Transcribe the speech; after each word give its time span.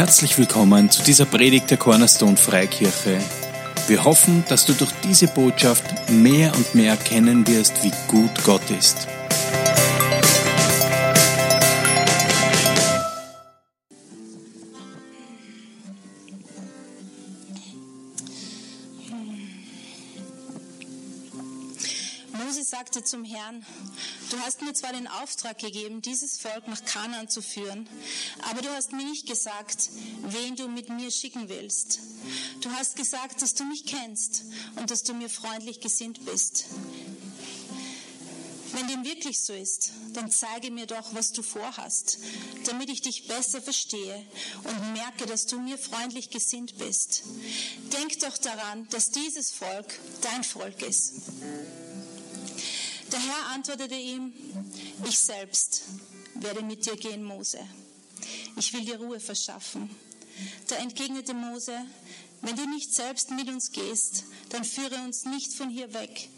Herzlich 0.00 0.38
willkommen 0.38 0.90
zu 0.90 1.02
dieser 1.02 1.26
Predigt 1.26 1.70
der 1.70 1.76
Cornerstone 1.76 2.38
Freikirche. 2.38 3.20
Wir 3.86 4.02
hoffen, 4.02 4.44
dass 4.48 4.64
du 4.64 4.72
durch 4.72 4.90
diese 5.04 5.26
Botschaft 5.28 6.08
mehr 6.08 6.54
und 6.56 6.74
mehr 6.74 6.92
erkennen 6.92 7.46
wirst, 7.46 7.84
wie 7.84 7.92
gut 8.08 8.30
Gott 8.42 8.62
ist. 8.70 9.06
Mose 22.32 22.62
sagte 22.64 23.04
zum 23.04 23.22
Herrn, 23.24 23.66
du 24.30 24.38
hast 24.40 24.62
mir 24.62 24.72
zwar 24.74 24.92
den 24.92 25.06
Auftrag 25.06 25.58
gegeben, 25.58 26.02
dieses 26.02 26.38
Volk 26.38 26.66
nach 26.68 26.84
Kanaan 26.84 27.28
zu 27.28 27.42
führen, 27.42 27.88
aber 28.50 28.62
du 28.62 28.68
hast 28.70 28.92
mir 28.92 29.04
nicht 29.04 29.26
gesagt, 29.26 29.90
wen 30.22 30.56
du 30.56 30.68
mit 30.68 30.88
mir 30.88 31.10
schicken 31.10 31.48
willst. 31.48 31.98
Du 32.60 32.70
hast 32.70 32.96
gesagt, 32.96 33.42
dass 33.42 33.54
du 33.54 33.64
mich 33.64 33.86
kennst 33.86 34.44
und 34.76 34.90
dass 34.90 35.02
du 35.02 35.14
mir 35.14 35.28
freundlich 35.28 35.80
gesinnt 35.80 36.24
bist. 36.24 36.66
Wenn 38.72 38.86
dem 38.86 39.04
wirklich 39.04 39.40
so 39.40 39.52
ist, 39.52 39.90
dann 40.12 40.30
zeige 40.30 40.70
mir 40.70 40.86
doch, 40.86 41.12
was 41.14 41.32
du 41.32 41.42
vorhast, 41.42 42.18
damit 42.66 42.88
ich 42.88 43.02
dich 43.02 43.26
besser 43.26 43.60
verstehe 43.60 44.24
und 44.62 44.92
merke, 44.92 45.26
dass 45.26 45.46
du 45.46 45.58
mir 45.58 45.76
freundlich 45.76 46.30
gesinnt 46.30 46.78
bist. 46.78 47.24
Denk 47.92 48.20
doch 48.20 48.38
daran, 48.38 48.86
dass 48.90 49.10
dieses 49.10 49.50
Volk 49.50 49.98
dein 50.22 50.44
Volk 50.44 50.82
ist. 50.82 51.14
Der 53.12 53.18
Herr 53.18 53.46
antwortete 53.54 53.94
ihm, 53.94 54.32
ich 55.04 55.18
selbst 55.18 55.82
werde 56.34 56.62
mit 56.62 56.86
dir 56.86 56.96
gehen, 56.96 57.24
Mose. 57.24 57.58
Ich 58.56 58.72
will 58.72 58.84
dir 58.84 58.98
Ruhe 58.98 59.18
verschaffen. 59.18 59.90
Da 60.68 60.76
entgegnete 60.76 61.34
Mose, 61.34 61.74
wenn 62.42 62.56
du 62.56 62.66
nicht 62.68 62.94
selbst 62.94 63.30
mit 63.30 63.48
uns 63.48 63.72
gehst, 63.72 64.24
dann 64.50 64.64
führe 64.64 64.96
uns 65.04 65.24
nicht 65.24 65.54
von 65.54 65.68
hier 65.70 65.92
weg. 65.92 66.28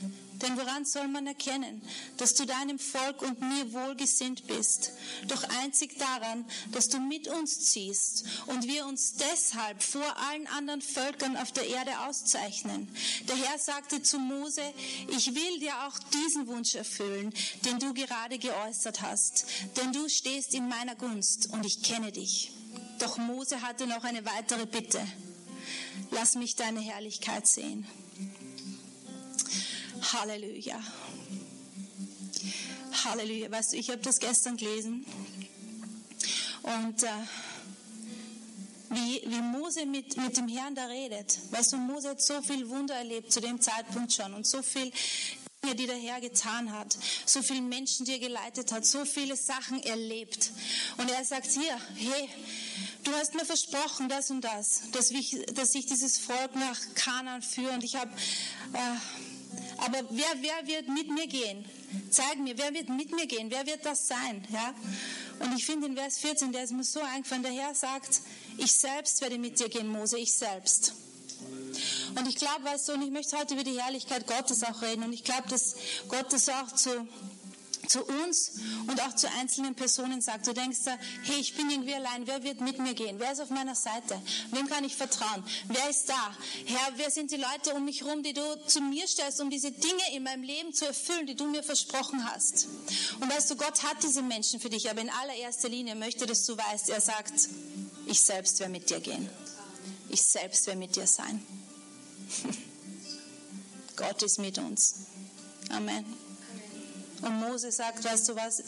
Denn 0.43 0.57
woran 0.57 0.85
soll 0.85 1.09
man 1.09 1.27
erkennen, 1.27 1.81
dass 2.17 2.35
du 2.35 2.45
deinem 2.45 2.79
Volk 2.79 3.23
und 3.23 3.41
mir 3.41 3.73
wohlgesinnt 3.73 4.47
bist? 4.47 4.93
Doch 5.29 5.43
einzig 5.63 5.99
daran, 5.99 6.45
dass 6.73 6.89
du 6.89 6.99
mit 6.99 7.29
uns 7.29 7.61
ziehst 7.71 8.25
und 8.47 8.67
wir 8.67 8.87
uns 8.87 9.15
deshalb 9.15 9.83
vor 9.83 10.17
allen 10.29 10.47
anderen 10.49 10.83
Völkern 10.83 11.37
auf 11.37 11.53
der 11.53 11.69
Erde 11.69 12.01
auszeichnen. 12.01 12.89
Der 13.29 13.37
Herr 13.37 13.59
sagte 13.59 14.03
zu 14.03 14.19
Mose, 14.19 14.63
ich 15.09 15.35
will 15.35 15.61
dir 15.61 15.87
auch 15.87 15.99
diesen 16.25 16.47
Wunsch 16.49 16.75
erfüllen, 16.75 17.33
den 17.65 17.79
du 17.79 17.95
gerade 17.95 18.39
geäußert 18.39 19.01
hast. 19.03 19.47
Denn 19.77 19.93
du 19.93 20.09
stehst 20.09 20.55
in 20.55 20.69
meiner 20.69 20.97
Gunst 20.97 21.51
und 21.53 21.65
ich 21.65 21.83
kenne 21.83 22.13
dich. 22.13 22.53
Doch 22.99 23.19
Mose 23.19 23.63
hatte 23.63 23.87
noch 23.87 24.05
eine 24.05 24.25
weitere 24.25 24.67
Bitte. 24.67 25.01
Lass 26.11 26.35
mich 26.35 26.57
deine 26.57 26.81
Herrlichkeit 26.81 27.47
sehen. 27.47 27.87
Halleluja. 30.03 30.81
Halleluja. 33.05 33.51
Weißt 33.51 33.73
du, 33.73 33.77
ich 33.77 33.91
habe 33.91 34.03
das 34.03 34.19
gestern 34.19 34.57
gelesen 34.57 35.07
und 36.63 37.03
äh, 37.03 37.09
wie, 38.91 39.23
wie 39.27 39.41
Mose 39.41 39.87
mit, 39.87 40.17
mit 40.17 40.37
dem 40.37 40.49
Herrn 40.49 40.75
da 40.75 40.87
redet. 40.87 41.39
Weißt 41.51 41.73
du, 41.73 41.77
Mose 41.77 42.11
hat 42.11 42.23
so 42.23 42.43
viel 42.43 42.69
Wunder 42.69 42.95
erlebt 42.95 43.33
zu 43.33 43.41
dem 43.41 43.61
Zeitpunkt 43.61 44.13
schon 44.13 44.35
und 44.35 44.47
so 44.47 44.63
viel 44.63 44.93
Dinge, 45.65 45.75
die 45.77 45.87
der 45.87 45.97
Herr 45.97 46.21
getan 46.21 46.73
hat, 46.73 46.99
so 47.25 47.41
viele 47.41 47.63
Menschen, 47.63 48.05
die 48.05 48.13
er 48.13 48.19
geleitet 48.19 48.73
hat, 48.73 48.85
so 48.85 49.05
viele 49.05 49.37
Sachen 49.37 49.83
erlebt. 49.83 50.51
Und 50.99 51.09
er 51.11 51.25
sagt 51.25 51.47
hier, 51.47 51.79
hey, 51.95 52.29
du 53.05 53.13
hast 53.13 53.35
mir 53.35 53.45
versprochen, 53.45 54.09
das 54.09 54.31
und 54.31 54.43
das, 54.43 54.83
dass 54.91 55.11
ich, 55.13 55.47
dass 55.55 55.75
ich 55.75 55.87
dieses 55.87 56.19
Volk 56.19 56.57
nach 56.57 56.79
Kanaan 56.95 57.43
führe 57.43 57.73
und 57.73 57.85
ich 57.85 57.97
habe... 57.97 58.11
Äh, 58.73 59.32
aber 59.85 59.99
wer, 60.11 60.33
wer 60.41 60.67
wird 60.67 60.89
mit 60.89 61.11
mir 61.11 61.27
gehen? 61.27 61.65
Zeig 62.11 62.39
mir, 62.39 62.57
wer 62.57 62.73
wird 62.73 62.89
mit 62.89 63.11
mir 63.13 63.27
gehen? 63.27 63.51
Wer 63.51 63.67
wird 63.67 63.85
das 63.85 64.07
sein? 64.07 64.47
Ja? 64.51 64.75
Und 65.41 65.57
ich 65.57 65.67
finde 65.67 65.87
in 65.89 65.97
Vers 65.97 66.19
14, 66.19 66.53
der 66.53 66.65
ist 66.65 66.73
mir 66.73 66.85
so 66.85 67.01
eingefallen, 67.01 67.43
der 67.43 67.53
Herr 67.53 67.75
sagt, 67.75 68.21
ich 68.59 68.73
selbst 68.73 69.21
werde 69.21 69.39
mit 69.39 69.59
dir 69.59 69.69
gehen, 69.69 69.89
Mose, 69.89 70.19
ich 70.19 70.33
selbst. 70.33 70.95
Und 72.15 72.29
ich 72.29 72.37
glaube, 72.37 72.65
weißt 72.65 72.89
du, 72.89 72.93
und 72.93 73.03
ich 73.03 73.11
möchte 73.11 73.37
heute 73.37 73.55
über 73.55 73.65
die 73.65 73.81
Herrlichkeit 73.81 74.27
Gottes 74.27 74.63
auch 74.63 74.83
reden. 74.83 75.03
Und 75.03 75.13
ich 75.13 75.25
glaube, 75.25 75.49
dass 75.49 75.75
Gott 76.09 76.33
das 76.33 76.49
auch 76.49 76.73
zu, 76.73 76.91
zu 77.93 78.03
uns 78.05 78.53
und 78.87 79.01
auch 79.03 79.15
zu 79.15 79.31
einzelnen 79.39 79.75
Personen 79.75 80.23
sagt. 80.23 80.47
Du 80.47 80.55
denkst 80.55 80.79
da, 80.85 80.97
hey, 81.25 81.39
ich 81.39 81.55
bin 81.55 81.71
irgendwie 81.71 81.95
allein, 81.95 82.27
wer 82.27 82.43
wird 82.43 82.61
mit 82.63 82.79
mir 82.79 82.95
gehen? 82.95 83.17
Wer 83.19 83.33
ist 83.33 83.41
auf 83.41 83.51
meiner 83.51 83.75
Seite? 83.75 84.21
Wem 84.51 84.67
kann 84.67 84.83
ich 84.85 84.97
vertrauen? 84.97 85.45
Wer 85.69 85.91
ist 85.91 86.09
da? 86.09 86.37
Herr, 86.65 86.93
wer 86.97 87.11
sind 87.11 87.31
die 87.31 87.37
Leute 87.37 87.75
um 87.75 87.85
mich 87.85 88.01
herum, 88.01 88.23
die 88.23 88.33
du 88.33 88.43
zu 88.67 88.81
mir 88.81 89.07
stellst, 89.07 89.41
um 89.43 89.51
diese 89.51 89.71
Dinge 89.71 90.03
in 90.15 90.23
meinem 90.23 90.43
Leben 90.43 90.73
zu 90.73 90.87
erfüllen, 90.87 91.27
die 91.27 91.35
du 91.35 91.47
mir 91.47 91.63
versprochen 91.63 92.25
hast? 92.33 92.67
Und 93.21 93.31
weißt 93.31 93.51
du, 93.51 93.57
Gott 93.57 93.83
hat 93.83 94.03
diese 94.03 94.23
Menschen 94.23 94.59
für 94.59 94.71
dich, 94.71 94.91
aber 94.91 95.03
in 95.03 95.11
allererster 95.11 95.69
Linie 95.69 95.95
möchte, 95.95 96.25
dass 96.25 96.47
du 96.47 96.57
weißt, 96.57 96.89
er 96.89 97.01
sagt, 97.01 97.49
ich 98.07 98.23
selbst 98.23 98.59
werde 98.61 98.73
mit 98.73 98.89
dir 98.89 99.01
gehen. 99.01 99.29
Ich 100.09 100.23
selbst 100.23 100.67
werde 100.67 100.79
mit 100.79 100.97
dir 100.97 101.07
sein. 101.07 101.45
Gott 103.97 104.23
ist 104.23 104.39
mit 104.39 104.57
uns. 104.57 104.95
Amen. 105.69 106.22
Und 107.23 107.41
Mose 107.41 107.73
sagt, 107.73 108.05
weißt 108.05 108.29
du 108.29 108.37
was, 108.37 108.63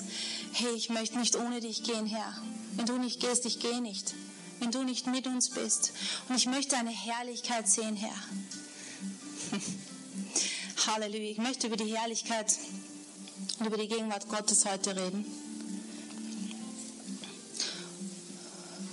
hey, 0.53 0.73
ich 0.75 0.89
möchte 0.89 1.19
nicht 1.19 1.37
ohne 1.37 1.61
dich 1.61 1.83
gehen, 1.83 2.07
Herr. 2.07 2.35
Wenn 2.77 2.87
du 2.87 2.99
nicht 2.99 3.21
gehst, 3.21 3.45
ich 3.47 3.61
gehe 3.61 3.81
nicht. 3.81 4.15
Wenn 4.61 4.71
du 4.71 4.83
nicht 4.85 5.07
mit 5.07 5.27
uns 5.27 5.51
bist. 5.51 5.93
Und 6.29 6.37
ich 6.37 6.47
möchte 6.47 6.77
deine 6.77 6.91
Herrlichkeit 6.91 7.69
sehen, 7.69 7.97
Herr. 7.97 8.15
Halleluja. 10.87 11.31
Ich 11.31 11.39
möchte 11.39 11.67
über 11.67 11.77
die 11.77 11.97
Herrlichkeit 11.97 12.57
und 13.59 13.67
über 13.67 13.77
die 13.77 13.89
Gegenwart 13.89 14.29
Gottes 14.29 14.65
heute 14.65 14.95
reden. 14.95 15.25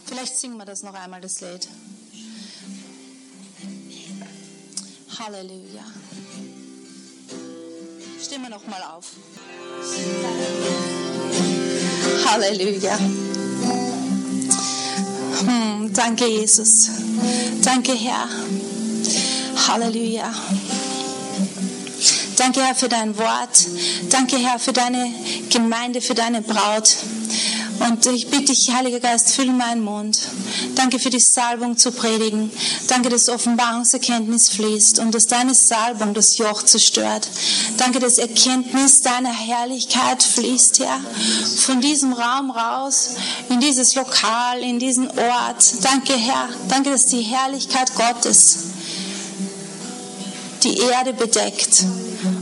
Vielleicht 0.05 0.37
singen 0.37 0.57
wir 0.57 0.65
das 0.65 0.83
noch 0.83 0.93
einmal, 0.93 1.21
das 1.21 1.39
Lied. 1.41 1.67
Halleluja. 5.19 5.85
Stehen 8.21 8.41
wir 8.41 8.49
noch 8.49 8.65
mal 8.67 8.81
auf. 8.83 9.11
Halleluja. 12.25 12.97
Hm, 15.45 15.93
danke, 15.93 16.25
Jesus. 16.27 16.89
Danke, 17.63 17.93
Herr. 17.93 18.29
Halleluja. 19.67 20.33
Danke, 22.37 22.61
Herr, 22.61 22.75
für 22.75 22.89
dein 22.89 23.17
Wort. 23.17 23.67
Danke, 24.09 24.37
Herr, 24.37 24.59
für 24.59 24.73
deine 24.73 25.13
Gemeinde, 25.49 26.01
für 26.01 26.15
deine 26.15 26.41
Braut. 26.41 26.95
Und 27.87 28.05
ich 28.05 28.29
bitte 28.29 28.45
dich, 28.53 28.71
Heiliger 28.71 28.99
Geist, 28.99 29.31
fülle 29.31 29.53
meinen 29.53 29.83
Mund. 29.83 30.19
Danke 30.75 30.99
für 30.99 31.09
die 31.09 31.19
Salbung 31.19 31.77
zu 31.77 31.91
predigen. 31.91 32.51
Danke, 32.87 33.09
dass 33.09 33.27
Offenbarungserkenntnis 33.27 34.49
fließt 34.49 34.99
und 34.99 35.15
dass 35.15 35.25
deine 35.25 35.55
Salbung 35.55 36.13
das 36.13 36.37
Joch 36.37 36.63
zerstört. 36.63 37.27
Danke, 37.77 37.99
dass 37.99 38.19
Erkenntnis 38.19 39.01
deiner 39.01 39.33
Herrlichkeit 39.33 40.21
fließt, 40.21 40.79
Herr, 40.79 40.99
von 41.57 41.81
diesem 41.81 42.13
Raum 42.13 42.51
raus, 42.51 43.15
in 43.49 43.59
dieses 43.59 43.95
Lokal, 43.95 44.59
in 44.61 44.77
diesen 44.77 45.07
Ort. 45.07 45.83
Danke, 45.83 46.13
Herr. 46.13 46.49
Danke, 46.67 46.91
dass 46.91 47.07
die 47.07 47.21
Herrlichkeit 47.21 47.95
Gottes 47.95 48.57
die 50.63 50.77
Erde 50.77 51.13
bedeckt 51.13 51.85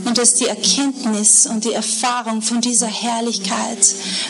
und 0.04 0.18
dass 0.18 0.34
die 0.34 0.46
Erkenntnis 0.46 1.46
und 1.46 1.64
die 1.64 1.72
Erfahrung 1.72 2.42
von 2.42 2.60
dieser 2.60 2.86
Herrlichkeit 2.86 3.78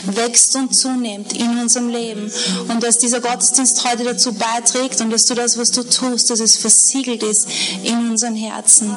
wächst 0.05 0.55
und 0.57 0.75
zunimmt 0.75 1.33
in 1.33 1.59
unserem 1.59 1.89
Leben 1.89 2.31
und 2.69 2.83
dass 2.83 2.99
dieser 2.99 3.21
Gottesdienst 3.21 3.85
heute 3.85 4.05
dazu 4.05 4.33
beiträgt 4.33 5.01
und 5.01 5.11
dass 5.11 5.25
du 5.25 5.35
das, 5.35 5.59
was 5.59 5.71
du 5.71 5.83
tust, 5.83 6.31
dass 6.31 6.41
es 6.41 6.57
versiegelt 6.57 7.23
ist 7.23 7.49
in 7.83 8.11
unseren 8.11 8.37
Herzen. 8.37 8.97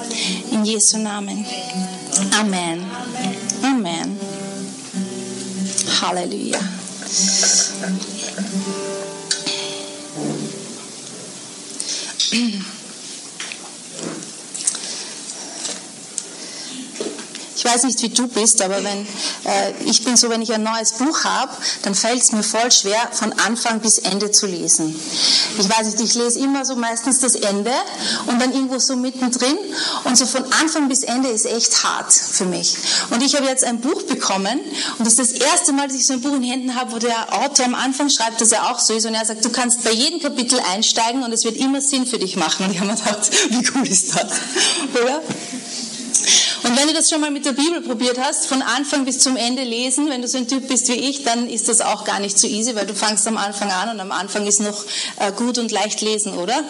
In 0.52 0.66
Jesu 0.66 0.98
Namen. 0.98 1.46
Amen. 2.40 2.86
Amen. 3.62 4.20
Halleluja. 6.02 6.60
Ich 17.64 17.72
weiß 17.72 17.84
nicht, 17.84 18.02
wie 18.02 18.10
du 18.10 18.28
bist, 18.28 18.62
aber 18.62 18.84
wenn 18.84 19.08
äh, 19.46 19.74
ich 19.86 20.04
bin 20.04 20.18
so, 20.18 20.30
wenn 20.30 20.42
ich 20.42 20.54
ein 20.54 20.64
neues 20.64 20.92
Buch 20.94 21.24
habe, 21.24 21.54
dann 21.84 21.96
fällt 21.96 22.22
es 22.22 22.34
mir 22.34 22.44
voll 22.44 22.70
schwer, 22.72 23.08
von 23.14 23.32
Anfang 23.40 23.80
bis 23.80 24.00
Ende 24.00 24.32
zu 24.32 24.48
lesen. 24.48 24.94
Ich 25.58 25.70
weiß 25.70 25.88
nicht, 25.88 26.02
ich 26.02 26.14
lese 26.16 26.40
immer 26.40 26.66
so 26.66 26.76
meistens 26.76 27.20
das 27.20 27.36
Ende 27.36 27.72
und 28.26 28.42
dann 28.42 28.52
irgendwo 28.52 28.80
so 28.80 28.98
mittendrin 28.98 29.58
und 30.04 30.18
so 30.18 30.26
von 30.26 30.44
Anfang 30.62 30.90
bis 30.90 31.04
Ende 31.04 31.30
ist 31.30 31.46
echt 31.46 31.86
hart 31.86 32.12
für 32.12 32.44
mich. 32.44 32.76
Und 33.12 33.24
ich 33.24 33.34
habe 33.34 33.46
jetzt 33.46 33.64
ein 33.64 33.80
Buch 33.80 34.04
bekommen 34.04 34.60
und 34.98 35.08
das 35.08 35.18
ist 35.18 35.38
das 35.38 35.40
erste 35.40 35.72
Mal, 35.72 35.88
dass 35.88 35.96
ich 35.96 36.06
so 36.06 36.14
ein 36.14 36.22
Buch 36.22 36.34
in 36.34 36.44
Händen 36.44 36.76
habe, 36.76 36.92
wo 36.92 36.98
der 36.98 37.34
Autor 37.34 37.66
am 37.66 37.76
Anfang 37.76 38.10
schreibt, 38.10 38.42
dass 38.42 38.52
er 38.52 38.72
auch 38.72 38.80
so 38.80 38.94
ist 38.94 39.06
und 39.06 39.14
er 39.14 39.24
sagt, 39.24 39.46
du 39.46 39.50
kannst 39.50 39.86
bei 39.86 39.92
jedem 39.92 40.20
Kapitel 40.20 40.60
einsteigen 40.74 41.24
und 41.24 41.32
es 41.32 41.46
wird 41.46 41.56
immer 41.56 41.80
Sinn 41.80 42.06
für 42.06 42.20
dich 42.20 42.36
machen. 42.36 42.66
Und 42.66 42.74
ich 42.74 42.80
habe 42.82 42.92
mir 42.92 42.98
gedacht, 42.98 43.32
wie 43.52 43.66
cool 43.74 43.88
ist 43.88 44.16
das? 44.18 44.26
Oder? 45.02 45.22
Und 46.64 46.78
wenn 46.78 46.88
du 46.88 46.94
das 46.94 47.10
schon 47.10 47.20
mal 47.20 47.30
mit 47.30 47.46
der 47.46 47.52
Bibel 47.52 47.82
probiert 47.82 48.18
hast, 48.18 48.46
von 48.46 48.62
Anfang 48.62 49.04
bis 49.04 49.20
zum 49.20 49.36
Ende 49.36 49.64
lesen, 49.64 50.10
wenn 50.10 50.22
du 50.22 50.30
so 50.30 50.38
ein 50.38 50.48
Typ 50.48 50.68
bist 50.70 50.88
wie 50.88 50.94
ich, 50.94 51.24
dann 51.24 51.50
ist 51.50 51.68
das 51.68 51.82
auch 51.82 52.06
gar 52.06 52.22
nicht 52.22 52.40
so 52.40 52.48
easy, 52.48 52.74
weil 52.76 52.86
du 52.86 52.96
fangst 52.96 53.28
am 53.28 53.36
Anfang 53.36 53.70
an 53.70 53.90
und 53.90 54.00
am 54.00 54.14
Anfang 54.14 54.48
ist 54.48 54.62
noch 54.62 54.86
äh, 55.20 55.34
gut 55.34 55.58
und 55.58 55.72
leicht 55.72 56.00
lesen, 56.00 56.38
oder? 56.38 56.64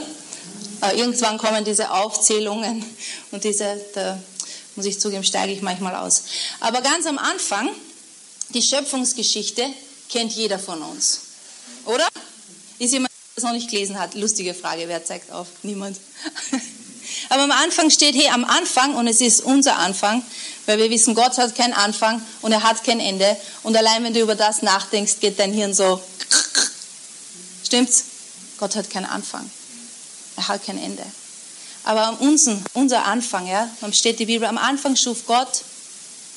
Äh, 0.82 0.98
irgendwann 0.98 1.38
kommen 1.38 1.64
diese 1.64 1.92
Aufzählungen 1.92 2.84
und 3.32 3.44
diese, 3.44 3.80
da 3.94 4.18
muss 4.76 4.88
ich 4.88 5.00
zugeben, 5.00 5.24
steige 5.24 5.54
ich 5.54 5.62
manchmal 5.62 5.96
aus. 5.96 6.24
Aber 6.60 6.82
ganz 6.82 7.06
am 7.06 7.20
Anfang, 7.20 7.70
die 8.50 8.64
Schöpfungsgeschichte 8.64 9.64
kennt 10.10 10.32
jeder 10.32 10.58
von 10.58 10.82
uns, 10.82 11.22
oder? 11.86 12.08
Ist 12.80 12.94
jemand, 12.94 13.12
der 13.12 13.36
das 13.36 13.44
noch 13.44 13.54
nicht 13.54 13.70
gelesen 13.70 14.00
hat? 14.00 14.16
Lustige 14.16 14.56
Frage, 14.56 14.88
wer 14.88 15.06
zeigt 15.06 15.32
auf? 15.32 15.48
Niemand. 15.62 15.98
Aber 17.34 17.46
am 17.46 17.52
Anfang 17.52 17.90
steht, 17.90 18.14
hey, 18.14 18.30
am 18.30 18.46
Anfang, 18.46 18.94
und 18.94 19.08
es 19.08 19.20
ist 19.20 19.42
unser 19.42 19.78
Anfang, 19.78 20.22
weil 20.68 20.78
wir 20.78 20.92
wissen, 20.92 21.16
Gott 21.16 21.36
hat 21.40 21.56
keinen 21.56 21.74
Anfang 21.74 22.22
und 22.44 22.52
er 22.52 22.62
hat 22.62 22.84
kein 22.84 23.00
Ende. 23.00 23.36
Und 23.64 23.76
allein 23.76 24.04
wenn 24.04 24.14
du 24.14 24.20
über 24.20 24.36
das 24.36 24.62
nachdenkst, 24.62 25.20
geht 25.20 25.40
dein 25.40 25.52
Hirn 25.52 25.74
so. 25.74 26.00
Stimmt's? 27.66 28.04
Gott 28.60 28.76
hat 28.76 28.88
keinen 28.92 29.08
Anfang. 29.08 29.50
Er 30.36 30.48
hat 30.48 30.64
kein 30.64 30.78
Ende. 30.78 31.04
Aber 31.86 32.18
unser, 32.20 32.56
unser 32.76 33.04
Anfang, 33.06 33.48
ja, 33.48 33.68
dann 33.82 33.94
steht 33.94 34.20
die 34.20 34.28
Bibel, 34.28 34.48
am 34.48 34.60
Anfang 34.60 34.96
schuf 34.96 35.26
Gott 35.26 35.64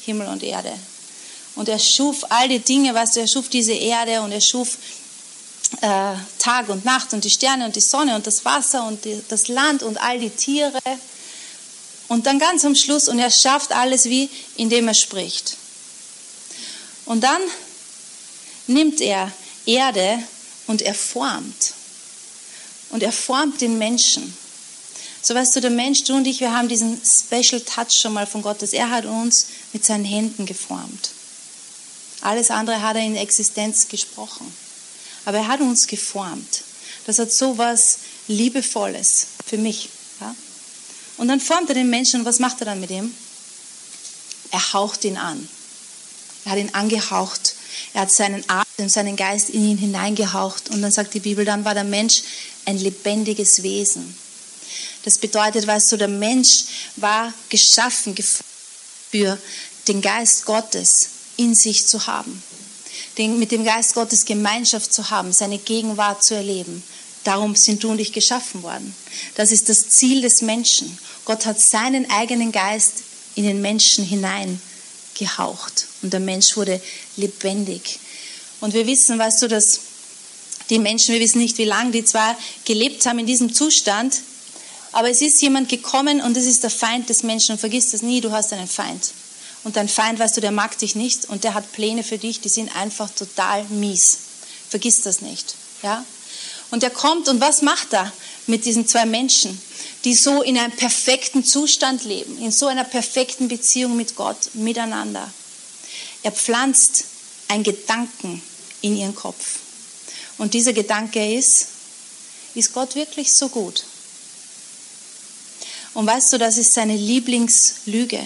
Himmel 0.07 0.29
und 0.29 0.43
Erde. 0.43 0.73
Und 1.57 1.69
er 1.69 1.79
schuf 1.79 2.25
all 2.31 2.49
die 2.49 2.61
Dinge, 2.61 2.95
weißt 2.95 3.17
du, 3.17 3.21
er 3.21 3.29
schuf 3.29 3.51
diese 3.51 3.75
Erde 3.75 4.23
und 4.23 4.33
er 4.33 4.41
schuf 4.41 4.79
äh, 5.81 6.15
Tag 6.39 6.69
und 6.69 6.85
Nacht 6.85 7.13
und 7.13 7.25
die 7.25 7.31
Sterne 7.31 7.67
und 7.67 7.77
die 7.77 7.81
Sonne 7.81 8.15
und 8.15 8.27
das 8.27 8.45
Wasser 8.45 8.87
und 8.87 9.05
die, 9.05 9.21
das 9.29 9.49
Land 9.49 9.83
und 9.83 9.99
all 9.99 10.19
die 10.19 10.31
Tiere. 10.31 10.81
Und 12.09 12.27
dann 12.27 12.39
ganz 12.39 12.65
am 12.65 12.75
Schluss, 12.75 13.09
und 13.09 13.19
er 13.19 13.31
schafft 13.31 13.73
alles 13.73 14.05
wie, 14.05 14.31
indem 14.57 14.89
er 14.89 14.95
spricht. 14.95 15.57
Und 17.05 17.23
dann 17.23 17.41
nimmt 18.69 19.01
er 19.01 19.33
Erde 19.65 20.23
und 20.67 20.83
er 20.83 20.95
formt. 20.95 21.75
Und 22.91 23.03
er 23.03 23.13
formt 23.13 23.61
den 23.61 23.79
Menschen. 23.79 24.37
So 25.21 25.35
weißt 25.35 25.57
du, 25.57 25.61
der 25.61 25.71
Mensch, 25.71 26.05
du 26.05 26.15
und 26.15 26.27
ich, 26.27 26.39
wir 26.39 26.57
haben 26.57 26.69
diesen 26.69 27.01
Special 27.05 27.61
Touch 27.61 27.99
schon 28.01 28.13
mal 28.13 28.27
von 28.27 28.43
Gottes. 28.43 28.73
Er 28.73 28.91
hat 28.91 29.07
uns 29.07 29.49
mit 29.73 29.85
seinen 29.85 30.05
Händen 30.05 30.47
geformt. 30.47 31.11
Alles 32.21 32.53
andere 32.53 32.81
hat 32.81 32.95
er 32.95 33.03
in 33.03 33.17
Existenz 33.17 33.89
gesprochen 33.89 34.66
aber 35.27 35.39
er 35.39 35.49
hat 35.49 35.61
uns 35.61 35.87
geformt. 35.89 36.63
Das 37.05 37.19
hat 37.19 37.33
so 37.33 37.59
was 37.59 37.99
Liebevolles 38.29 39.27
für 39.45 39.59
mich. 39.59 39.91
Ja? 40.21 40.35
Und 41.19 41.29
dann 41.29 41.41
formt 41.41 41.69
er 41.69 41.75
den 41.75 41.91
Menschen 41.91 42.21
und 42.21 42.27
was 42.27 42.39
macht 42.39 42.61
er 42.61 42.67
dann 42.67 42.81
mit 42.81 42.91
ihm? 42.91 43.13
Er 44.53 44.73
haucht 44.73 45.05
ihn 45.05 45.17
an. 45.17 45.49
Er 46.45 46.53
hat 46.53 46.59
ihn 46.59 46.75
angehaucht. 46.75 47.57
Er 47.93 48.03
hat 48.03 48.13
seinen 48.13 48.45
Atem, 48.49 48.89
seinen 48.89 49.17
Geist 49.17 49.51
in 49.51 49.65
ihn 49.69 49.79
hineingehaucht. 49.79 50.71
Und 50.71 50.81
dann 50.81 50.93
sagt 50.93 51.13
die 51.13 51.21
Bibel, 51.21 51.45
dann 51.45 51.65
war 51.65 51.75
der 51.75 51.85
Mensch 51.85 52.23
ein 52.65 52.79
lebendiges 52.79 53.65
Wesen. 53.65 54.17
Das 55.05 55.19
bedeutet, 55.19 55.67
weißt 55.67 55.91
du, 55.91 55.97
der 55.97 56.09
Mensch 56.09 56.65
war 56.97 57.33
geschaffen 57.49 58.15
für 59.11 59.39
den 59.89 60.01
Geist 60.01 60.45
Gottes 60.45 61.09
in 61.37 61.57
sich 61.57 61.87
zu 61.87 62.07
haben 62.07 62.43
den, 63.19 63.39
mit 63.39 63.53
dem 63.53 63.65
Geist 63.65 63.95
Gottes 63.95 64.25
Gemeinschaft 64.25 64.93
zu 64.93 65.11
haben, 65.11 65.33
seine 65.33 65.59
Gegenwart 65.59 66.23
zu 66.23 66.35
erleben. 66.35 66.83
Darum 67.25 67.57
sind 67.57 67.83
du 67.83 67.91
und 67.91 67.99
ich 67.99 68.13
geschaffen 68.13 68.63
worden. 68.63 68.95
Das 69.35 69.51
ist 69.51 69.69
das 69.69 69.89
Ziel 69.89 70.21
des 70.21 70.43
Menschen. 70.43 70.97
Gott 71.25 71.45
hat 71.47 71.61
seinen 71.61 72.09
eigenen 72.11 72.53
Geist 72.53 73.03
in 73.35 73.45
den 73.45 73.61
Menschen 73.61 74.05
hineingehaucht 74.05 75.87
und 76.03 76.13
der 76.13 76.21
Mensch 76.21 76.57
wurde 76.57 76.81
lebendig. 77.17 77.99
Und 78.61 78.75
wir 78.75 78.87
wissen, 78.87 79.19
weißt 79.19 79.43
du, 79.43 79.49
dass 79.49 79.81
die 80.71 80.79
Menschen, 80.79 81.15
wir 81.15 81.21
wissen 81.21 81.39
nicht, 81.39 81.59
wie 81.59 81.65
lange 81.65 81.91
die 81.91 82.05
zwar 82.05 82.37
gelebt 82.65 83.05
haben 83.07 83.19
in 83.19 83.27
diesem 83.27 83.53
Zustand, 83.53 84.21
aber 84.93 85.11
es 85.11 85.21
ist 85.21 85.43
jemand 85.43 85.69
gekommen 85.69 86.21
und 86.21 86.37
es 86.37 86.47
ist 86.47 86.63
der 86.63 86.71
Feind 86.71 87.09
des 87.09 87.23
Menschen. 87.23 87.53
Und 87.53 87.59
vergiss 87.59 87.91
das 87.91 88.03
nie, 88.03 88.21
du 88.21 88.31
hast 88.31 88.53
einen 88.53 88.69
Feind 88.69 89.13
und 89.67 89.75
dein 89.75 89.89
Feind, 89.89 90.21
weißt 90.21 90.37
du, 90.37 90.41
der 90.41 90.53
mag 90.53 90.79
dich 90.79 90.95
nicht 90.95 91.25
und 91.25 91.43
der 91.43 91.55
hat 91.55 91.73
Pläne 91.73 92.05
für 92.05 92.19
dich, 92.19 92.41
die 92.41 92.49
sind 92.49 92.77
einfach 92.77 93.11
total 93.11 93.65
mies. 93.65 94.19
Vergiss 94.69 95.01
das 95.01 95.23
nicht. 95.23 95.57
Ja? 95.83 96.05
Und 96.71 96.85
er 96.85 96.91
kommt 96.91 97.27
und 97.27 97.41
was 97.41 97.63
macht 97.63 97.93
er 97.93 98.13
mit 98.47 98.65
diesen 98.65 98.87
zwei 98.87 99.07
Menschen, 99.07 99.61
die 100.05 100.15
so 100.15 100.41
in 100.43 100.57
einem 100.57 100.71
perfekten 100.71 101.45
Zustand 101.45 102.05
leben, 102.05 102.41
in 102.41 102.53
so 102.53 102.69
einer 102.69 102.85
perfekten 102.85 103.49
Beziehung 103.49 103.97
mit 103.97 104.15
Gott, 104.15 104.55
miteinander? 104.55 105.29
Er 106.23 106.31
pflanzt 106.31 107.03
einen 107.49 107.65
Gedanken 107.65 108.41
in 108.83 108.97
ihren 108.97 109.17
Kopf. 109.17 109.59
Und 110.39 110.55
dieser 110.55 110.75
Gedanke 110.75 111.35
ist, 111.35 111.67
ist 112.55 112.73
Gott 112.73 112.95
wirklich 112.95 113.35
so 113.35 113.49
gut? 113.49 113.83
Und 115.93 116.07
weißt 116.07 116.35
du, 116.35 116.39
das 116.39 116.57
ist 116.57 116.73
seine 116.73 116.95
Lieblingslüge. 116.95 118.23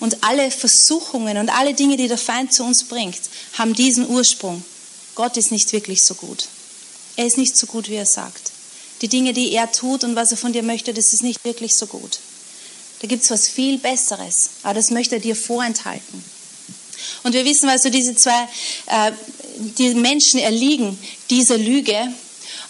Und 0.00 0.22
alle 0.24 0.50
Versuchungen 0.50 1.36
und 1.38 1.48
alle 1.50 1.74
Dinge, 1.74 1.96
die 1.96 2.08
der 2.08 2.18
Feind 2.18 2.52
zu 2.52 2.64
uns 2.64 2.84
bringt, 2.84 3.20
haben 3.54 3.74
diesen 3.74 4.08
Ursprung. 4.08 4.64
Gott 5.14 5.36
ist 5.36 5.50
nicht 5.50 5.72
wirklich 5.72 6.04
so 6.04 6.14
gut. 6.14 6.48
Er 7.16 7.26
ist 7.26 7.38
nicht 7.38 7.56
so 7.56 7.66
gut, 7.66 7.88
wie 7.88 7.94
er 7.94 8.06
sagt. 8.06 8.52
Die 9.02 9.08
Dinge, 9.08 9.32
die 9.32 9.52
er 9.52 9.70
tut 9.70 10.04
und 10.04 10.16
was 10.16 10.30
er 10.30 10.36
von 10.36 10.52
dir 10.52 10.62
möchte, 10.62 10.94
das 10.94 11.12
ist 11.12 11.22
nicht 11.22 11.44
wirklich 11.44 11.74
so 11.74 11.86
gut. 11.86 12.18
Da 13.00 13.06
gibt 13.06 13.22
es 13.22 13.30
was 13.30 13.48
viel 13.48 13.78
Besseres, 13.78 14.50
aber 14.62 14.74
das 14.74 14.90
möchte 14.90 15.16
er 15.16 15.20
dir 15.20 15.36
vorenthalten. 15.36 16.24
Und 17.22 17.34
wir 17.34 17.44
wissen, 17.44 17.68
also 17.68 17.90
diese 17.90 18.14
zwei, 18.14 18.48
äh, 18.86 19.12
die 19.78 19.94
Menschen 19.94 20.40
erliegen 20.40 20.98
dieser 21.30 21.58
Lüge. 21.58 22.12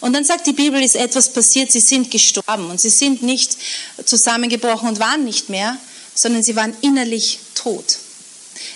Und 0.01 0.13
dann 0.13 0.25
sagt 0.25 0.47
die 0.47 0.53
Bibel, 0.53 0.81
ist 0.81 0.95
etwas 0.95 1.31
passiert, 1.31 1.71
sie 1.71 1.79
sind 1.79 2.11
gestorben 2.11 2.69
und 2.69 2.79
sie 2.81 2.89
sind 2.89 3.23
nicht 3.23 3.57
zusammengebrochen 4.03 4.89
und 4.89 4.99
waren 4.99 5.23
nicht 5.23 5.49
mehr, 5.49 5.77
sondern 6.15 6.41
sie 6.41 6.55
waren 6.55 6.75
innerlich 6.81 7.39
tot. 7.53 7.99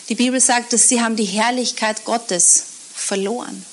Die 0.09 0.15
Bibel 0.15 0.39
sagt, 0.39 0.73
dass 0.73 0.89
sie 0.89 1.01
haben 1.01 1.15
die 1.15 1.25
Herrlichkeit 1.25 2.05
Gottes 2.05 2.63
verloren. 2.93 3.65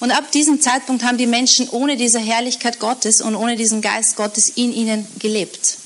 Und 0.00 0.10
ab 0.10 0.32
diesem 0.32 0.60
Zeitpunkt 0.60 1.04
haben 1.04 1.18
die 1.18 1.26
Menschen 1.26 1.68
ohne 1.68 1.96
diese 1.96 2.18
Herrlichkeit 2.18 2.80
Gottes 2.80 3.20
und 3.20 3.34
ohne 3.34 3.56
diesen 3.56 3.82
Geist 3.82 4.16
Gottes 4.16 4.48
in 4.48 4.72
ihnen 4.72 5.06
gelebt. 5.18 5.76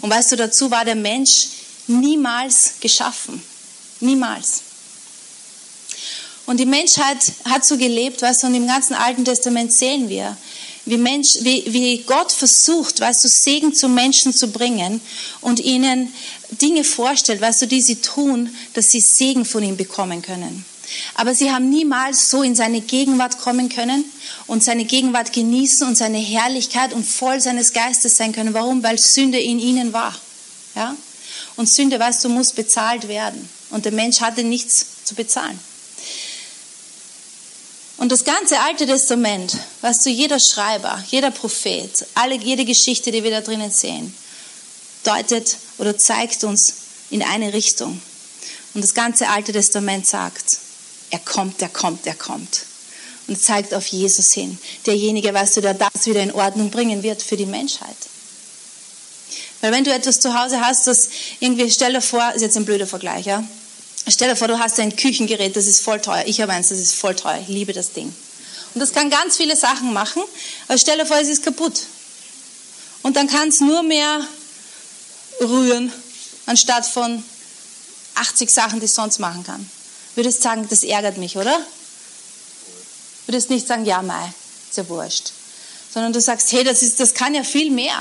Und 0.00 0.10
weißt 0.10 0.32
du, 0.32 0.36
dazu 0.36 0.70
war 0.70 0.84
der 0.84 0.94
Mensch 0.94 1.48
niemals 1.86 2.74
geschaffen. 2.80 3.42
Niemals. 4.00 4.62
Und 6.46 6.58
die 6.58 6.66
Menschheit 6.66 7.18
hat 7.44 7.64
so 7.64 7.76
gelebt, 7.76 8.22
weißt 8.22 8.42
du, 8.42 8.46
und 8.48 8.54
im 8.54 8.66
ganzen 8.66 8.94
Alten 8.94 9.24
Testament 9.24 9.72
sehen 9.72 10.08
wir, 10.08 10.36
wie, 10.86 10.96
Mensch, 10.96 11.36
wie, 11.40 11.64
wie 11.68 11.98
Gott 12.02 12.32
versucht, 12.32 13.00
weißt 13.00 13.24
du, 13.24 13.28
Segen 13.28 13.74
zu 13.74 13.88
Menschen 13.88 14.32
zu 14.32 14.48
bringen 14.48 15.00
und 15.40 15.60
ihnen 15.60 16.12
Dinge 16.60 16.84
vorstellt, 16.84 17.40
weißt 17.40 17.62
du, 17.62 17.66
die 17.66 17.82
sie 17.82 17.96
tun, 17.96 18.54
dass 18.74 18.90
sie 18.90 19.00
Segen 19.00 19.44
von 19.44 19.62
ihm 19.62 19.76
bekommen 19.76 20.22
können. 20.22 20.64
Aber 21.14 21.34
sie 21.34 21.52
haben 21.52 21.70
niemals 21.70 22.30
so 22.30 22.42
in 22.42 22.54
seine 22.54 22.80
Gegenwart 22.80 23.38
kommen 23.38 23.68
können 23.68 24.04
und 24.46 24.64
seine 24.64 24.84
Gegenwart 24.84 25.32
genießen 25.32 25.86
und 25.86 25.96
seine 25.96 26.18
Herrlichkeit 26.18 26.92
und 26.92 27.06
voll 27.06 27.40
seines 27.40 27.72
Geistes 27.72 28.16
sein 28.16 28.32
können. 28.32 28.54
Warum? 28.54 28.82
Weil 28.82 28.98
Sünde 28.98 29.38
in 29.38 29.60
ihnen 29.60 29.92
war. 29.92 30.14
Ja? 30.74 30.96
Und 31.56 31.68
Sünde, 31.68 32.00
weißt 32.00 32.24
du, 32.24 32.28
muss 32.28 32.52
bezahlt 32.52 33.06
werden. 33.06 33.48
Und 33.70 33.84
der 33.84 33.92
Mensch 33.92 34.20
hatte 34.20 34.42
nichts 34.42 34.86
zu 35.04 35.14
bezahlen. 35.14 35.58
Und 38.00 38.10
das 38.10 38.24
ganze 38.24 38.58
Alte 38.60 38.86
Testament, 38.86 39.58
was 39.82 40.02
du 40.02 40.08
jeder 40.08 40.40
Schreiber, 40.40 41.04
jeder 41.10 41.30
Prophet, 41.30 42.06
alle, 42.14 42.34
jede 42.34 42.64
Geschichte, 42.64 43.12
die 43.12 43.22
wir 43.22 43.30
da 43.30 43.42
drinnen 43.42 43.70
sehen, 43.70 44.14
deutet 45.04 45.58
oder 45.76 45.98
zeigt 45.98 46.42
uns 46.42 46.72
in 47.10 47.22
eine 47.22 47.52
Richtung. 47.52 48.00
Und 48.72 48.82
das 48.82 48.94
ganze 48.94 49.28
Alte 49.28 49.52
Testament 49.52 50.06
sagt, 50.06 50.56
er 51.10 51.18
kommt, 51.18 51.60
er 51.60 51.68
kommt, 51.68 52.06
er 52.06 52.14
kommt. 52.14 52.62
Und 53.26 53.38
zeigt 53.38 53.74
auf 53.74 53.86
Jesus 53.88 54.32
hin. 54.32 54.58
Derjenige, 54.86 55.34
weißt 55.34 55.58
du, 55.58 55.60
der 55.60 55.74
das 55.74 56.06
wieder 56.06 56.22
in 56.22 56.32
Ordnung 56.32 56.70
bringen 56.70 57.02
wird 57.02 57.22
für 57.22 57.36
die 57.36 57.44
Menschheit. 57.44 57.96
Weil 59.60 59.72
wenn 59.72 59.84
du 59.84 59.92
etwas 59.92 60.20
zu 60.20 60.40
Hause 60.40 60.62
hast, 60.62 60.86
das 60.86 61.10
irgendwie, 61.38 61.70
stell 61.70 61.92
dir 61.92 62.00
vor, 62.00 62.32
ist 62.34 62.40
jetzt 62.40 62.56
ein 62.56 62.64
blöder 62.64 62.86
Vergleich, 62.86 63.26
ja? 63.26 63.44
Stell 64.08 64.30
dir 64.30 64.36
vor, 64.36 64.48
du 64.48 64.58
hast 64.58 64.78
ein 64.80 64.94
Küchengerät, 64.96 65.56
das 65.56 65.66
ist 65.66 65.82
voll 65.82 66.00
teuer. 66.00 66.24
Ich 66.26 66.40
habe 66.40 66.52
eins, 66.52 66.68
das 66.68 66.78
ist 66.78 66.94
voll 66.94 67.14
teuer. 67.14 67.38
Ich 67.40 67.48
liebe 67.48 67.72
das 67.72 67.92
Ding. 67.92 68.12
Und 68.74 68.80
das 68.80 68.92
kann 68.92 69.10
ganz 69.10 69.36
viele 69.36 69.56
Sachen 69.56 69.92
machen, 69.92 70.22
aber 70.68 70.78
stell 70.78 70.96
dir 70.96 71.06
vor, 71.06 71.18
es 71.18 71.28
ist 71.28 71.42
kaputt. 71.42 71.86
Und 73.02 73.16
dann 73.16 73.26
kann 73.26 73.48
es 73.48 73.60
nur 73.60 73.82
mehr 73.82 74.20
rühren, 75.40 75.92
anstatt 76.46 76.86
von 76.86 77.22
80 78.14 78.50
Sachen, 78.50 78.80
die 78.80 78.86
es 78.86 78.94
sonst 78.94 79.18
machen 79.18 79.44
kann. 79.44 79.68
Würdest 80.14 80.42
sagen, 80.42 80.66
das 80.68 80.82
ärgert 80.82 81.16
mich, 81.16 81.36
oder? 81.36 81.58
Würdest 83.26 83.50
nicht 83.50 83.66
sagen, 83.66 83.84
ja, 83.84 84.02
mei, 84.02 84.32
ist 84.68 84.76
ja 84.76 84.88
wurscht. 84.88 85.32
Sondern 85.92 86.12
du 86.12 86.20
sagst, 86.20 86.52
hey, 86.52 86.62
das, 86.62 86.82
ist, 86.82 87.00
das 87.00 87.14
kann 87.14 87.34
ja 87.34 87.42
viel 87.42 87.70
mehr. 87.70 87.98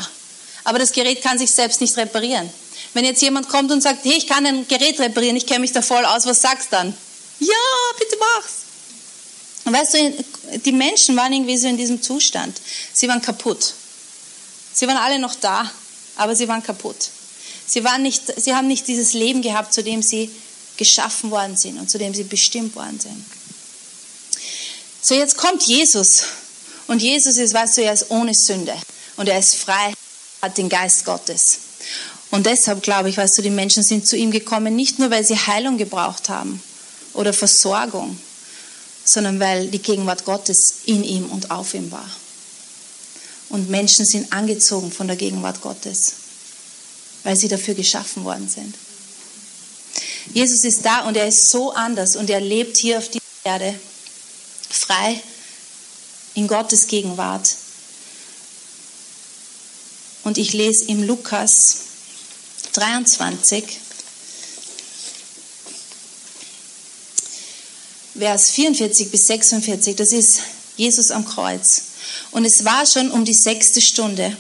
Aber 0.64 0.80
das 0.80 0.92
Gerät 0.92 1.22
kann 1.24 1.40
sich 1.40 1.52
selbst 1.52 1.82
nicht 1.82 1.96
reparieren. 1.98 2.50
Wenn 2.94 3.06
jetzt 3.06 3.22
jemand 3.22 3.50
kommt 3.50 3.72
und 3.72 3.82
sagt, 3.82 4.04
hey, 4.04 4.18
ich 4.18 4.28
kann 4.28 4.46
ein 4.46 4.68
Gerät 4.68 5.00
reparieren, 5.00 5.36
ich 5.36 5.46
kenne 5.46 5.60
mich 5.60 5.72
da 5.72 5.82
voll 5.82 6.06
aus, 6.06 6.26
was 6.26 6.42
sagst 6.42 6.68
du 6.68 6.78
dann? 6.78 6.94
Ja, 7.40 7.56
bitte 7.98 8.18
mach's. 8.20 8.54
Und 9.66 9.74
weißt 9.74 9.94
du, 9.94 10.60
die 10.60 10.72
Menschen 10.72 11.16
waren 11.16 11.32
irgendwie 11.32 11.58
so 11.58 11.68
in 11.68 11.78
diesem 11.78 12.02
Zustand. 12.02 12.60
Sie 12.94 13.08
waren 13.08 13.22
kaputt. 13.22 13.76
Sie 14.74 14.88
waren 14.88 14.98
alle 14.98 15.20
noch 15.20 15.36
da, 15.36 15.70
aber 16.16 16.36
sie 16.36 16.48
waren 16.48 16.64
kaputt. 16.64 17.10
Sie, 17.68 17.84
waren 17.84 18.02
nicht, 18.02 18.24
sie 18.42 18.56
haben 18.56 18.68
nicht 18.68 18.88
dieses 18.88 19.14
Leben 19.14 19.42
gehabt, 19.42 19.74
zu 19.74 19.84
dem 19.84 20.02
sie 20.02 20.32
geschaffen 20.78 21.30
worden 21.30 21.56
sind 21.56 21.78
und 21.78 21.90
zu 21.92 21.98
dem 21.98 22.14
sie 22.14 22.24
bestimmt 22.24 22.76
worden 22.76 23.00
sind. 23.00 23.24
So, 25.02 25.14
jetzt 25.14 25.38
kommt 25.38 25.64
Jesus. 25.64 26.24
Und 26.88 27.02
Jesus 27.02 27.38
ist, 27.38 27.54
weißt 27.54 27.78
du, 27.78 27.84
er 27.84 27.94
ist 27.94 28.10
ohne 28.10 28.34
Sünde. 28.34 28.76
Und 29.18 29.30
er 29.30 29.38
ist 29.38 29.56
frei, 29.56 29.94
hat 30.42 30.58
den 30.58 30.70
Geist 30.70 31.06
Gottes. 31.06 31.60
Und 32.32 32.46
deshalb 32.46 32.84
glaube 32.84 33.10
ich, 33.10 33.18
weißt 33.18 33.38
du, 33.38 33.42
die 33.42 33.50
Menschen 33.50 33.84
sind 33.84 34.08
zu 34.08 34.16
ihm 34.16 34.32
gekommen, 34.32 34.76
nicht 34.76 35.00
nur, 35.00 35.10
weil 35.10 35.26
sie 35.26 35.38
Heilung 35.38 35.78
gebraucht 35.78 36.30
haben 36.30 36.62
oder 37.14 37.34
Versorgung, 37.34 38.20
sondern 39.04 39.40
weil 39.40 39.68
die 39.68 39.82
Gegenwart 39.82 40.26
Gottes 40.26 40.82
in 40.86 41.04
ihm 41.04 41.26
und 41.32 41.50
auf 41.50 41.74
ihm 41.74 41.92
war. 41.92 42.10
Und 43.50 43.70
Menschen 43.70 44.06
sind 44.06 44.32
angezogen 44.32 44.92
von 44.92 45.08
der 45.08 45.16
Gegenwart 45.16 45.62
Gottes, 45.62 46.14
weil 47.24 47.36
sie 47.36 47.48
dafür 47.48 47.74
geschaffen 47.74 48.24
worden 48.24 48.48
sind. 48.48 48.76
Jesus 50.34 50.64
ist 50.64 50.86
da 50.86 51.08
und 51.08 51.18
er 51.18 51.28
ist 51.28 51.50
so 51.50 51.74
anders 51.74 52.16
und 52.16 52.30
er 52.30 52.42
lebt 52.42 52.78
hier 52.78 53.00
auf 53.00 53.10
dieser 53.10 53.24
Erde 53.44 53.74
frei 54.70 55.20
in 56.36 56.48
Gottes 56.48 56.86
Gegenwart. 56.86 57.56
Und 60.24 60.38
ich 60.38 60.54
lese 60.54 60.86
im 60.86 61.02
Lukas 61.02 61.89
23, 62.74 63.80
Vers 68.20 68.52
44 68.52 69.12
bis 69.12 69.28
46, 69.28 69.96
das 69.96 70.12
ist 70.12 70.42
Jesus 70.76 71.10
am 71.12 71.26
Kreuz. 71.26 71.84
Und 72.32 72.46
es 72.46 72.66
war 72.66 72.86
schon 72.86 73.12
um 73.12 73.24
die 73.24 73.34
sechste 73.34 73.82
Stunde. 73.82 74.36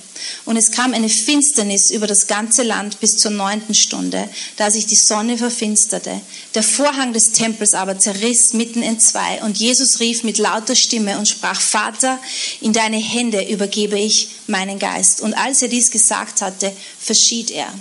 Und 0.45 0.57
es 0.57 0.71
kam 0.71 0.93
eine 0.93 1.09
Finsternis 1.09 1.91
über 1.91 2.07
das 2.07 2.27
ganze 2.27 2.63
Land 2.63 2.99
bis 2.99 3.17
zur 3.17 3.31
neunten 3.31 3.73
Stunde, 3.73 4.29
da 4.57 4.69
sich 4.69 4.85
die 4.85 4.95
Sonne 4.95 5.37
verfinsterte. 5.37 6.19
Der 6.55 6.63
Vorhang 6.63 7.13
des 7.13 7.31
Tempels 7.31 7.73
aber 7.73 7.97
zerriss 7.97 8.53
mitten 8.53 8.83
in 8.83 8.99
zwei. 8.99 9.41
Und 9.43 9.57
Jesus 9.57 9.99
rief 9.99 10.23
mit 10.23 10.37
lauter 10.37 10.75
Stimme 10.75 11.17
und 11.17 11.27
sprach, 11.27 11.59
Vater, 11.59 12.19
in 12.61 12.73
deine 12.73 12.97
Hände 12.97 13.47
übergebe 13.49 13.97
ich 13.97 14.29
meinen 14.47 14.77
Geist. 14.77 15.21
Und 15.21 15.33
als 15.35 15.61
er 15.61 15.69
dies 15.69 15.89
gesagt 15.89 16.41
hatte, 16.41 16.73
verschied 16.99 17.49
er. 17.49 17.73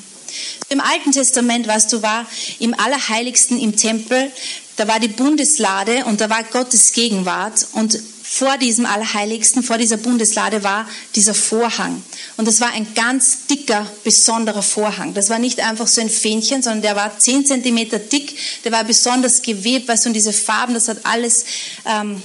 Im 0.70 0.80
Alten 0.80 1.12
Testament, 1.12 1.66
weißt 1.66 1.92
du, 1.92 2.02
war 2.02 2.26
im 2.58 2.78
Allerheiligsten 2.78 3.58
im 3.58 3.76
Tempel, 3.76 4.30
da 4.76 4.86
war 4.86 5.00
die 5.00 5.08
Bundeslade 5.08 6.04
und 6.04 6.20
da 6.20 6.28
war 6.28 6.44
Gottes 6.44 6.92
Gegenwart 6.92 7.66
und 7.72 7.98
vor 8.22 8.58
diesem 8.58 8.84
Allerheiligsten, 8.84 9.62
vor 9.62 9.78
dieser 9.78 9.96
Bundeslade 9.96 10.62
war 10.62 10.86
dieser 11.14 11.34
Vorhang. 11.34 12.02
Und 12.36 12.46
das 12.46 12.60
war 12.60 12.70
ein 12.72 12.86
ganz 12.94 13.46
dicker, 13.46 13.90
besonderer 14.04 14.62
Vorhang. 14.62 15.14
Das 15.14 15.30
war 15.30 15.38
nicht 15.38 15.60
einfach 15.60 15.86
so 15.86 16.02
ein 16.02 16.10
Fähnchen, 16.10 16.62
sondern 16.62 16.82
der 16.82 16.94
war 16.96 17.18
zehn 17.18 17.46
Zentimeter 17.46 17.98
dick, 17.98 18.36
der 18.64 18.72
war 18.72 18.84
besonders 18.84 19.40
gewebt, 19.40 19.88
weißt 19.88 20.04
du, 20.04 20.10
und 20.10 20.14
diese 20.14 20.34
Farben, 20.34 20.74
das 20.74 20.88
hat 20.88 20.98
alles 21.04 21.46
ähm, 21.86 22.22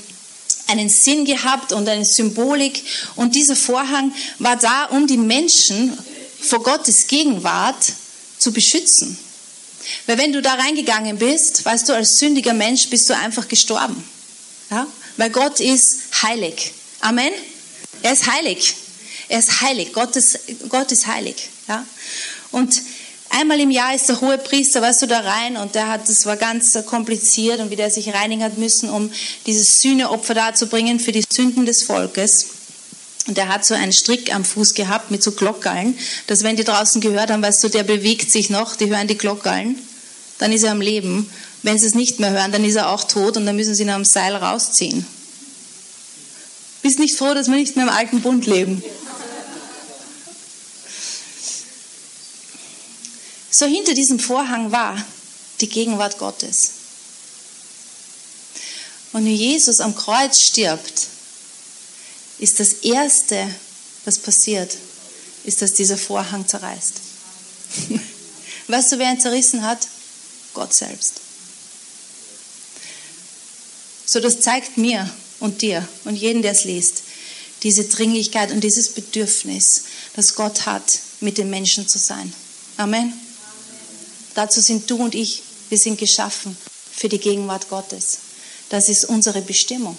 einen 0.67 0.89
Sinn 0.89 1.23
gehabt 1.23 1.71
und 1.71 1.87
eine 1.87 2.05
Symbolik. 2.05 2.83
Und 3.15 3.35
dieser 3.35 3.55
Vorhang 3.55 4.13
war 4.39 4.57
da, 4.57 4.85
um 4.85 5.07
die 5.07 5.17
Menschen 5.17 5.97
vor 6.41 6.61
Gottes 6.61 7.07
Gegenwart 7.07 7.93
zu 8.43 8.51
beschützen. 8.51 9.17
Weil 10.05 10.17
wenn 10.17 10.33
du 10.33 10.41
da 10.41 10.53
reingegangen 10.53 11.17
bist, 11.17 11.65
weißt 11.65 11.89
du, 11.89 11.93
als 11.93 12.19
sündiger 12.19 12.53
Mensch 12.53 12.89
bist 12.89 13.09
du 13.09 13.15
einfach 13.15 13.47
gestorben. 13.47 14.03
Ja? 14.69 14.87
Weil 15.17 15.29
Gott 15.29 15.59
ist 15.59 15.97
heilig. 16.21 16.73
Amen. 17.01 17.31
Er 18.01 18.13
ist 18.13 18.31
heilig. 18.31 18.75
Er 19.29 19.39
ist 19.39 19.61
heilig. 19.61 19.93
Gott 19.93 20.15
ist, 20.15 20.39
Gott 20.69 20.91
ist 20.91 21.07
heilig. 21.07 21.49
Ja? 21.67 21.85
Und 22.51 22.81
einmal 23.29 23.59
im 23.59 23.71
Jahr 23.71 23.95
ist 23.95 24.07
der 24.09 24.21
hohe 24.21 24.37
Priester, 24.37 24.81
weißt 24.81 25.01
du, 25.01 25.07
da 25.07 25.19
rein 25.19 25.57
und 25.57 25.75
der 25.75 25.87
hat, 25.87 26.07
das 26.07 26.25
war 26.25 26.37
ganz 26.37 26.77
kompliziert 26.85 27.59
und 27.59 27.71
wie 27.71 27.75
der 27.75 27.91
sich 27.91 28.13
reinigen 28.13 28.43
hat 28.43 28.57
müssen, 28.57 28.89
um 28.89 29.11
dieses 29.45 29.81
Sühneopfer 29.81 30.33
darzubringen 30.33 30.99
für 30.99 31.11
die 31.11 31.25
Sünden 31.29 31.65
des 31.65 31.83
Volkes. 31.83 32.47
Und 33.27 33.37
er 33.37 33.47
hat 33.47 33.63
so 33.65 33.73
einen 33.73 33.93
Strick 33.93 34.33
am 34.35 34.43
Fuß 34.43 34.73
gehabt 34.73 35.09
mit 35.09 35.23
so 35.23 35.31
Glockeln, 35.31 35.97
dass 36.27 36.43
wenn 36.43 36.57
die 36.57 36.65
draußen 36.65 36.99
gehört 36.99 37.31
haben, 37.31 37.41
weißt 37.41 37.63
du, 37.63 37.69
der 37.69 37.83
bewegt 37.83 38.31
sich 38.31 38.49
noch, 38.49 38.75
die 38.75 38.89
hören 38.89 39.07
die 39.07 39.17
Glockeln, 39.17 39.77
dann 40.39 40.51
ist 40.51 40.63
er 40.63 40.71
am 40.71 40.81
Leben. 40.81 41.29
Wenn 41.61 41.79
sie 41.79 41.87
es 41.87 41.95
nicht 41.95 42.19
mehr 42.19 42.31
hören, 42.31 42.51
dann 42.51 42.65
ist 42.65 42.75
er 42.75 42.89
auch 42.89 43.05
tot 43.05 43.37
und 43.37 43.45
dann 43.45 43.55
müssen 43.55 43.73
sie 43.73 43.83
ihn 43.83 43.89
am 43.89 44.03
Seil 44.03 44.35
rausziehen. 44.35 45.05
Bist 46.81 46.99
nicht 46.99 47.17
froh, 47.17 47.33
dass 47.33 47.47
wir 47.47 47.55
nicht 47.55 47.77
mehr 47.77 47.85
im 47.85 47.91
alten 47.91 48.21
Bund 48.21 48.45
leben? 48.45 48.83
So 53.49 53.65
hinter 53.65 53.93
diesem 53.93 54.19
Vorhang 54.19 54.73
war 54.73 54.97
die 55.61 55.69
Gegenwart 55.69 56.17
Gottes. 56.17 56.71
Und 59.13 59.25
wie 59.25 59.35
Jesus 59.35 59.79
am 59.79 59.95
Kreuz 59.95 60.41
stirbt, 60.41 61.07
ist 62.43 62.59
das 62.59 62.73
Erste, 62.83 63.49
was 64.03 64.19
passiert, 64.19 64.75
ist, 65.45 65.61
dass 65.61 65.71
dieser 65.71 65.97
Vorhang 65.97 66.45
zerreißt. 66.45 66.93
weißt 68.67 68.91
du, 68.91 68.99
wer 68.99 69.11
ihn 69.11 69.19
zerrissen 69.19 69.63
hat? 69.63 69.87
Gott 70.53 70.73
selbst. 70.73 71.21
So, 74.05 74.19
das 74.19 74.41
zeigt 74.41 74.77
mir 74.77 75.09
und 75.39 75.61
dir 75.61 75.87
und 76.03 76.17
jeden, 76.17 76.41
der 76.41 76.51
es 76.51 76.65
liest, 76.65 77.03
diese 77.63 77.85
Dringlichkeit 77.85 78.51
und 78.51 78.61
dieses 78.61 78.89
Bedürfnis, 78.89 79.83
das 80.17 80.35
Gott 80.35 80.65
hat, 80.65 80.99
mit 81.21 81.37
den 81.37 81.49
Menschen 81.49 81.87
zu 81.87 81.97
sein. 81.97 82.33
Amen. 82.75 82.99
Amen. 83.03 83.13
Dazu 84.35 84.59
sind 84.59 84.89
du 84.91 84.97
und 84.97 85.15
ich, 85.15 85.43
wir 85.69 85.77
sind 85.77 85.97
geschaffen 85.97 86.57
für 86.91 87.07
die 87.07 87.19
Gegenwart 87.19 87.69
Gottes. 87.69 88.17
Das 88.67 88.89
ist 88.89 89.05
unsere 89.05 89.41
Bestimmung. 89.41 89.97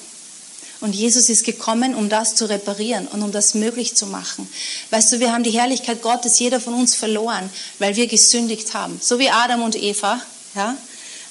Und 0.84 0.94
Jesus 0.94 1.30
ist 1.30 1.44
gekommen, 1.44 1.94
um 1.94 2.10
das 2.10 2.34
zu 2.34 2.44
reparieren 2.44 3.06
und 3.06 3.22
um 3.22 3.32
das 3.32 3.54
möglich 3.54 3.94
zu 3.94 4.04
machen. 4.04 4.46
Weißt 4.90 5.14
du, 5.14 5.18
wir 5.18 5.32
haben 5.32 5.42
die 5.42 5.58
Herrlichkeit 5.58 6.02
Gottes, 6.02 6.38
jeder 6.38 6.60
von 6.60 6.74
uns 6.74 6.94
verloren, 6.94 7.48
weil 7.78 7.96
wir 7.96 8.06
gesündigt 8.06 8.74
haben. 8.74 9.00
So 9.02 9.18
wie 9.18 9.30
Adam 9.30 9.62
und 9.62 9.76
Eva, 9.76 10.20
ja. 10.54 10.76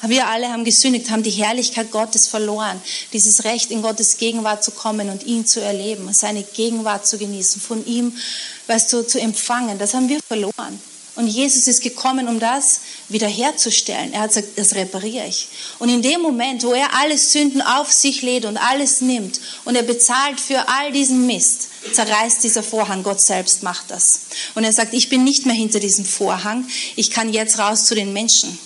Wir 0.02 0.28
alle 0.28 0.52
haben 0.52 0.66
gesündigt, 0.66 1.12
haben 1.12 1.22
die 1.22 1.30
Herrlichkeit 1.30 1.92
Gottes 1.92 2.28
verloren. 2.28 2.82
Dieses 3.14 3.44
Recht, 3.44 3.70
in 3.70 3.84
Gottes 3.84 4.18
Gegenwart 4.18 4.64
zu 4.64 4.72
kommen 4.72 5.10
und 5.10 5.24
ihn 5.24 5.46
zu 5.46 5.62
erleben, 5.62 6.12
seine 6.14 6.42
Gegenwart 6.42 7.06
zu 7.06 7.20
genießen, 7.20 7.62
von 7.62 7.86
ihm, 7.86 8.18
weißt 8.66 8.92
du, 8.92 9.06
zu 9.06 9.20
empfangen. 9.22 9.78
Das 9.78 9.94
haben 9.94 10.10
wir 10.10 10.20
verloren. 10.20 10.82
Und 11.16 11.28
Jesus 11.28 11.68
ist 11.68 11.84
gekommen, 11.84 12.28
um 12.28 12.40
das 12.40 12.82
wiederherzustellen. 13.08 14.14
Er 14.14 14.22
hat 14.22 14.30
gesagt, 14.30 14.58
das 14.58 14.74
repariere 14.74 15.28
ich. 15.28 15.48
Und 15.78 15.90
in 15.90 16.02
dem 16.02 16.22
Moment, 16.22 16.64
wo 16.64 16.74
er 16.74 16.96
alle 16.96 17.18
Sünden 17.20 17.62
auf 17.62 17.92
sich 17.92 18.24
lädt 18.24 18.46
und 18.46 18.58
alles 18.58 19.02
nimmt 19.02 19.40
und 19.64 19.76
er 19.76 19.84
bezahlt 19.84 20.40
für 20.40 20.68
all 20.68 20.92
diesen 20.92 21.28
Mist, 21.28 21.68
zerreißt 21.94 22.44
dieser 22.44 22.64
Vorhang. 22.64 23.04
Gott 23.04 23.22
selbst 23.22 23.62
macht 23.62 23.92
das. 23.92 24.22
Und 24.56 24.64
er 24.64 24.74
sagt, 24.74 24.96
ich 24.96 25.10
bin 25.10 25.24
nicht 25.24 25.46
mehr 25.46 25.56
hinter 25.56 25.80
diesem 25.80 26.06
Vorhang. 26.06 26.68
Ich 26.96 27.12
kann 27.12 27.32
jetzt 27.32 27.60
raus 27.60 27.86
zu 27.86 27.94
den 27.94 28.12
Menschen. 28.12 28.58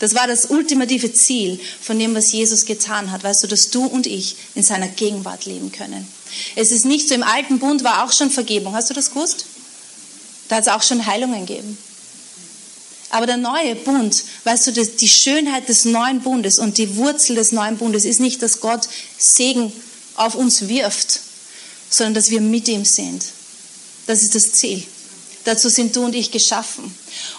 Das 0.00 0.14
war 0.14 0.26
das 0.26 0.46
ultimative 0.46 1.12
Ziel 1.14 1.58
von 1.80 1.98
dem, 1.98 2.14
was 2.14 2.32
Jesus 2.32 2.66
getan 2.66 3.10
hat. 3.10 3.24
Weißt 3.24 3.42
du, 3.42 3.46
dass 3.46 3.70
du 3.70 3.86
und 3.86 4.06
ich 4.06 4.36
in 4.54 4.62
seiner 4.62 4.88
Gegenwart 4.88 5.46
leben 5.46 5.72
können. 5.72 6.06
Es 6.56 6.72
ist 6.72 6.84
nicht 6.84 7.08
so, 7.08 7.14
im 7.14 7.22
alten 7.22 7.58
Bund 7.58 7.84
war 7.84 8.04
auch 8.04 8.12
schon 8.12 8.30
Vergebung. 8.30 8.74
Hast 8.74 8.90
du 8.90 8.94
das 8.94 9.10
gewusst? 9.10 9.46
Da 10.48 10.56
hat 10.56 10.62
es 10.62 10.68
auch 10.68 10.82
schon 10.82 11.06
Heilungen 11.06 11.46
gegeben. 11.46 11.78
Aber 13.10 13.26
der 13.26 13.36
neue 13.36 13.76
Bund, 13.76 14.24
weißt 14.42 14.66
du, 14.66 14.72
die 14.72 15.08
Schönheit 15.08 15.68
des 15.68 15.84
neuen 15.84 16.20
Bundes 16.20 16.58
und 16.58 16.78
die 16.78 16.96
Wurzel 16.96 17.36
des 17.36 17.52
neuen 17.52 17.76
Bundes 17.78 18.04
ist 18.04 18.18
nicht, 18.18 18.42
dass 18.42 18.60
Gott 18.60 18.88
Segen 19.18 19.72
auf 20.16 20.34
uns 20.34 20.68
wirft, 20.68 21.20
sondern 21.90 22.14
dass 22.14 22.30
wir 22.30 22.40
mit 22.40 22.66
ihm 22.66 22.84
sind. 22.84 23.24
Das 24.06 24.22
ist 24.22 24.34
das 24.34 24.52
Ziel. 24.52 24.82
Dazu 25.44 25.68
sind 25.68 25.94
du 25.94 26.04
und 26.04 26.14
ich 26.14 26.30
geschaffen. 26.30 26.92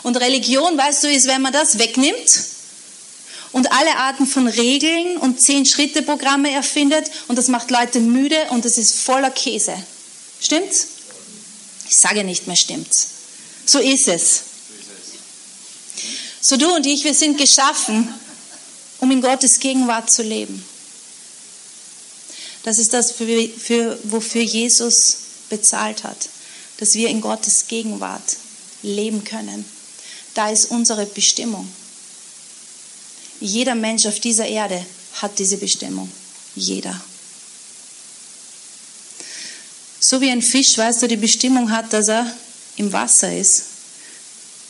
Und 0.04 0.18
Religion, 0.18 0.78
weißt 0.78 1.04
du, 1.04 1.12
ist, 1.12 1.28
wenn 1.28 1.42
man 1.42 1.52
das 1.52 1.78
wegnimmt 1.78 2.44
und 3.52 3.72
alle 3.72 3.98
Arten 3.98 4.28
von 4.28 4.48
Regeln 4.48 5.18
und 5.18 5.42
Zehn-Schritte-Programme 5.42 6.52
erfindet 6.52 7.10
und 7.28 7.38
das 7.38 7.48
macht 7.48 7.72
Leute 7.72 8.00
müde 8.00 8.38
und 8.52 8.64
das 8.64 8.78
ist 8.78 8.96
voller 8.96 9.32
Käse. 9.32 9.74
Stimmt's? 10.40 10.88
Ich 11.88 11.98
sage 11.98 12.24
nicht 12.24 12.48
mehr 12.48 12.56
stimmt's. 12.56 13.08
So 13.66 13.80
ist 13.80 14.08
es. 14.08 14.42
So 16.42 16.58
du 16.58 16.76
und 16.76 16.86
ich, 16.86 17.04
wir 17.04 17.16
sind 17.16 17.38
geschaffen, 17.38 18.14
um 19.00 19.12
in 19.12 19.22
Gottes 19.22 19.60
Gegenwart 19.60 20.12
zu 20.12 20.22
leben. 20.22 20.64
Das 22.64 22.78
ist 22.78 22.94
das, 22.94 23.12
für, 23.12 23.48
für, 23.50 24.00
wofür 24.04 24.42
Jesus 24.42 25.18
bezahlt 25.50 26.04
hat, 26.04 26.30
dass 26.78 26.96
wir 26.96 27.10
in 27.10 27.22
Gottes 27.22 27.68
Gegenwart 27.68 28.38
leben 28.82 29.24
können. 29.24 29.66
Da 30.34 30.50
ist 30.50 30.72
unsere 30.72 31.06
Bestimmung. 31.06 31.72
Jeder 33.40 33.76
Mensch 33.76 34.06
auf 34.06 34.20
dieser 34.20 34.48
Erde 34.48 34.86
hat 35.14 35.38
diese 35.40 35.58
Bestimmung. 35.58 36.12
Jeder. 36.56 37.00
So 40.08 40.22
wie 40.22 40.30
ein 40.30 40.44
Fisch, 40.44 40.78
weißt 40.78 41.02
du, 41.02 41.08
die 41.08 41.18
Bestimmung 41.18 41.72
hat, 41.72 41.92
dass 41.92 42.10
er 42.10 42.32
im 42.76 42.94
Wasser 42.94 43.36
ist, 43.36 43.64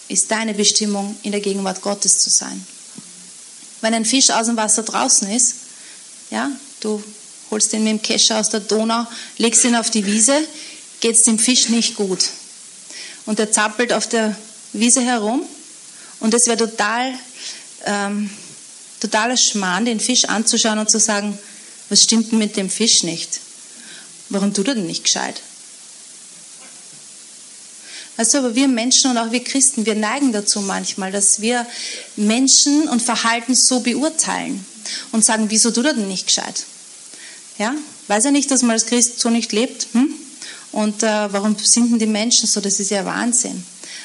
ist 0.08 0.32
deine 0.32 0.54
Bestimmung, 0.54 1.18
in 1.24 1.34
der 1.34 1.42
Gegenwart 1.42 1.82
Gottes 1.82 2.20
zu 2.20 2.30
sein. 2.30 2.65
Wenn 3.82 3.94
ein 3.94 4.06
Fisch 4.06 4.30
aus 4.30 4.46
dem 4.46 4.56
Wasser 4.56 4.84
draußen 4.84 5.30
ist, 5.30 5.56
ja, 6.32 6.50
du 6.80 7.04
holst 7.51 7.74
ihn 7.74 7.84
mit 7.84 7.92
dem 7.92 8.01
Kescher 8.01 8.39
aus 8.39 8.48
der 8.48 8.62
Donau, 8.62 9.06
legst 9.38 9.65
ihn 9.65 9.75
auf 9.75 9.89
die 9.89 10.06
Wiese, 10.06 10.39
geht 11.01 11.18
es 11.18 11.24
dem 11.24 11.38
Fisch 11.38 11.68
nicht 11.68 11.98
gut. 11.98 12.30
Und 13.25 13.38
er 13.38 13.51
zappelt 13.51 13.92
auf 13.92 14.08
der 14.08 14.38
Wiese 14.72 15.01
herum 15.01 15.42
und 16.22 16.34
es 16.34 16.48
wäre 16.48 16.60
total, 16.60 17.13
ähm, 17.84 18.30
totaler 19.01 19.36
Schmarrn, 19.36 19.84
den 19.84 20.00
Fisch 20.00 20.24
anzuschauen 20.24 20.80
und 20.80 20.89
zu 20.89 20.98
sagen, 20.98 21.38
was 21.89 22.04
stimmt 22.04 22.32
mit 22.32 22.56
dem 22.56 22.70
Fisch 22.70 23.04
nicht? 23.04 23.42
Warum 24.29 24.53
tut 24.53 24.67
er 24.67 24.75
denn 24.75 24.88
nicht 24.88 25.03
gescheit? 25.03 25.41
Also, 28.17 28.38
aber 28.38 28.55
wir 28.55 28.67
Menschen 28.67 29.12
und 29.12 29.17
auch 29.17 29.32
wir 29.32 29.44
Christen, 29.44 29.86
wir 29.86 29.96
neigen 29.96 30.32
dazu 30.32 30.62
manchmal, 30.62 31.12
dass 31.12 31.41
wir 31.41 31.65
Menschen 32.15 32.88
und 32.88 33.01
Verhalten 33.01 33.55
so 33.55 33.82
beurteilen 33.82 34.65
und 35.12 35.25
sagen, 35.25 35.50
wieso 35.50 35.72
tut 35.72 35.86
er 35.86 35.94
denn 35.94 36.08
nicht 36.08 36.27
gescheit? 36.27 36.63
Ja, 37.58 37.74
weiß 38.08 38.25
er 38.25 38.32
nicht, 38.32 38.50
dass 38.51 38.62
man 38.62 38.72
als 38.72 38.86
Christ 38.86 39.20
so 39.20 39.29
nicht 39.29 39.51
lebt? 39.51 39.88
Hm? 39.94 40.13
Und 40.72 41.03
äh, 41.03 41.34
warum 41.34 41.58
sind 41.58 41.91
denn 41.91 42.00
die 42.00 42.05
Menschen 42.05 42.48
so? 42.48 42.62
Das 42.62 42.79
ist 42.79 42.91
ja 42.91 43.05
Wahnsinn. 43.05 43.63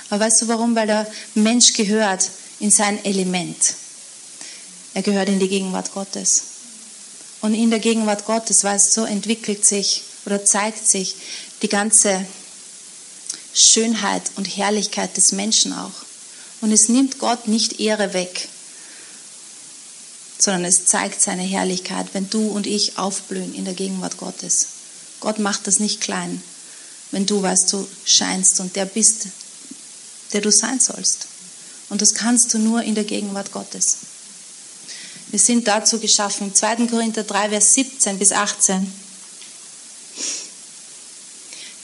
Aber 0.08 0.24
weißt 0.24 0.42
du 0.42 0.48
warum? 0.48 0.74
Weil 0.74 0.88
der 0.88 1.06
Mensch 1.34 1.72
gehört 1.74 2.28
in 2.58 2.70
sein 2.70 3.04
Element. 3.04 3.74
Er 4.94 5.02
gehört 5.02 5.28
in 5.28 5.38
die 5.38 5.48
Gegenwart 5.48 5.92
Gottes. 5.92 6.42
Und 7.40 7.54
in 7.54 7.70
der 7.70 7.78
Gegenwart 7.78 8.26
Gottes, 8.26 8.64
weißt 8.64 8.96
du, 8.96 9.04
entwickelt 9.04 9.64
sich 9.64 10.02
oder 10.26 10.44
zeigt 10.44 10.86
sich 10.86 11.16
die 11.62 11.68
ganze 11.68 12.24
Schönheit 13.52 14.22
und 14.36 14.44
Herrlichkeit 14.44 15.16
des 15.16 15.32
Menschen 15.32 15.72
auch. 15.72 15.92
Und 16.60 16.72
es 16.72 16.88
nimmt 16.88 17.18
Gott 17.18 17.48
nicht 17.48 17.80
Ehre 17.80 18.12
weg, 18.12 18.48
sondern 20.38 20.64
es 20.64 20.86
zeigt 20.86 21.20
seine 21.20 21.42
Herrlichkeit, 21.42 22.08
wenn 22.12 22.28
du 22.30 22.48
und 22.48 22.66
ich 22.66 22.98
aufblühen 22.98 23.54
in 23.54 23.64
der 23.64 23.74
Gegenwart 23.74 24.16
Gottes. 24.16 24.66
Gott 25.20 25.38
macht 25.38 25.66
das 25.66 25.80
nicht 25.80 26.00
klein, 26.00 26.42
wenn 27.10 27.26
du 27.26 27.42
weißt, 27.42 27.72
du 27.72 27.86
scheinst 28.04 28.60
und 28.60 28.76
der 28.76 28.86
bist, 28.86 29.26
der 30.32 30.40
du 30.40 30.50
sein 30.50 30.80
sollst. 30.80 31.26
Und 31.88 32.00
das 32.02 32.14
kannst 32.14 32.54
du 32.54 32.58
nur 32.58 32.82
in 32.82 32.94
der 32.94 33.04
Gegenwart 33.04 33.52
Gottes. 33.52 33.96
Wir 35.30 35.38
sind 35.38 35.68
dazu 35.68 35.98
geschaffen. 35.98 36.54
2. 36.54 36.86
Korinther 36.86 37.24
3, 37.24 37.50
Vers 37.50 37.74
17 37.74 38.18
bis 38.18 38.32
18. 38.32 38.92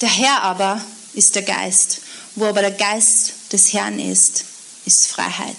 Der 0.00 0.10
Herr 0.10 0.42
aber 0.42 0.84
ist 1.14 1.34
der 1.34 1.42
Geist. 1.42 2.00
Wo 2.34 2.44
aber 2.44 2.60
der 2.60 2.72
Geist 2.72 3.32
des 3.52 3.72
Herrn 3.72 3.98
ist, 3.98 4.44
ist 4.84 5.06
Freiheit. 5.06 5.56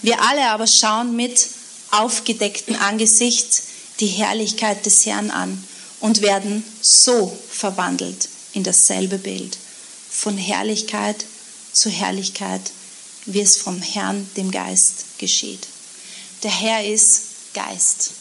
Wir 0.00 0.20
alle 0.22 0.48
aber 0.50 0.66
schauen 0.66 1.14
mit 1.16 1.48
aufgedecktem 1.90 2.76
Angesicht 2.76 3.62
die 4.00 4.06
Herrlichkeit 4.06 4.86
des 4.86 5.04
Herrn 5.04 5.30
an 5.30 5.62
und 6.00 6.22
werden 6.22 6.64
so 6.80 7.36
verwandelt 7.50 8.28
in 8.52 8.64
dasselbe 8.64 9.18
Bild, 9.18 9.58
von 10.10 10.38
Herrlichkeit 10.38 11.26
zu 11.72 11.90
Herrlichkeit, 11.90 12.62
wie 13.26 13.40
es 13.40 13.56
vom 13.56 13.82
Herrn, 13.82 14.28
dem 14.36 14.50
Geist, 14.50 15.18
geschieht. 15.18 15.66
Der 16.42 16.50
Herr 16.50 16.84
ist 16.84 17.22
Geist. 17.52 18.12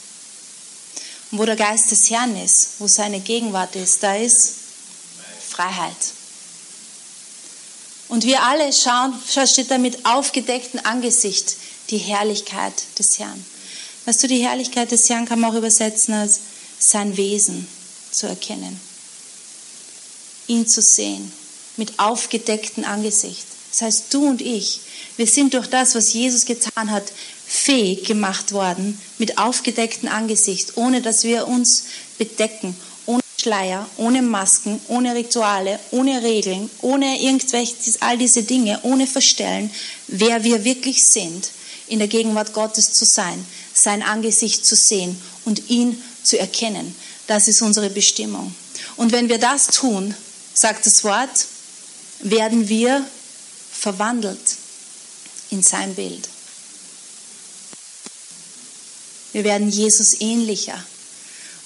Und 1.31 1.39
wo 1.39 1.45
der 1.45 1.55
Geist 1.55 1.91
des 1.91 2.09
Herrn 2.09 2.35
ist, 2.43 2.71
wo 2.79 2.87
seine 2.87 3.19
Gegenwart 3.19 3.75
ist, 3.75 4.03
da 4.03 4.15
ist 4.15 4.53
Freiheit. 5.57 5.95
Und 8.09 8.25
wir 8.25 8.43
alle 8.43 8.71
schauen, 8.71 9.13
steht 9.47 9.71
da 9.71 9.79
mit 9.79 10.05
aufgedecktem 10.05 10.81
Angesicht, 10.83 11.55
die 11.89 11.97
Herrlichkeit 11.97 12.73
des 12.99 13.17
Herrn. 13.17 13.43
Weißt 14.05 14.21
du, 14.21 14.27
die 14.27 14.45
Herrlichkeit 14.45 14.91
des 14.91 15.09
Herrn 15.09 15.25
kann 15.25 15.39
man 15.39 15.51
auch 15.51 15.57
übersetzen 15.57 16.13
als 16.13 16.41
sein 16.77 17.17
Wesen 17.17 17.67
zu 18.11 18.27
erkennen. 18.27 18.79
Ihn 20.45 20.67
zu 20.67 20.81
sehen, 20.81 21.31
mit 21.75 21.97
aufgedecktem 21.97 22.85
Angesicht. 22.85 23.47
Das 23.71 23.81
heißt, 23.81 24.13
du 24.13 24.27
und 24.27 24.41
ich, 24.41 24.81
wir 25.17 25.25
sind 25.25 25.55
durch 25.55 25.67
das, 25.67 25.95
was 25.95 26.13
Jesus 26.13 26.45
getan 26.45 26.91
hat, 26.91 27.11
fähig 27.47 28.03
gemacht 28.03 28.51
worden, 28.51 29.01
mit 29.17 29.39
aufgedecktem 29.39 30.09
Angesicht, 30.09 30.77
ohne 30.77 31.01
dass 31.01 31.23
wir 31.23 31.47
uns 31.47 31.85
bedecken, 32.19 32.75
Schleier, 33.47 33.89
ohne 33.95 34.21
Masken, 34.21 34.81
ohne 34.89 35.15
Rituale, 35.15 35.79
ohne 35.91 36.21
Regeln, 36.21 36.69
ohne 36.81 37.21
irgendwelche, 37.21 37.75
all 38.01 38.17
diese 38.17 38.43
Dinge, 38.43 38.77
ohne 38.83 39.07
Verstellen, 39.07 39.71
wer 40.07 40.43
wir 40.43 40.65
wirklich 40.65 41.07
sind, 41.07 41.51
in 41.87 41.99
der 41.99 42.09
Gegenwart 42.09 42.51
Gottes 42.51 42.91
zu 42.91 43.05
sein, 43.05 43.45
sein 43.73 44.03
Angesicht 44.03 44.65
zu 44.65 44.75
sehen 44.75 45.17
und 45.45 45.69
ihn 45.69 46.01
zu 46.23 46.37
erkennen. 46.37 46.93
Das 47.27 47.47
ist 47.47 47.61
unsere 47.61 47.89
Bestimmung. 47.89 48.53
Und 48.97 49.13
wenn 49.13 49.29
wir 49.29 49.37
das 49.37 49.67
tun, 49.67 50.13
sagt 50.53 50.85
das 50.85 51.05
Wort, 51.05 51.45
werden 52.19 52.67
wir 52.67 53.05
verwandelt 53.71 54.57
in 55.51 55.63
sein 55.63 55.95
Bild. 55.95 56.27
Wir 59.31 59.45
werden 59.45 59.69
Jesus 59.69 60.19
ähnlicher. 60.19 60.83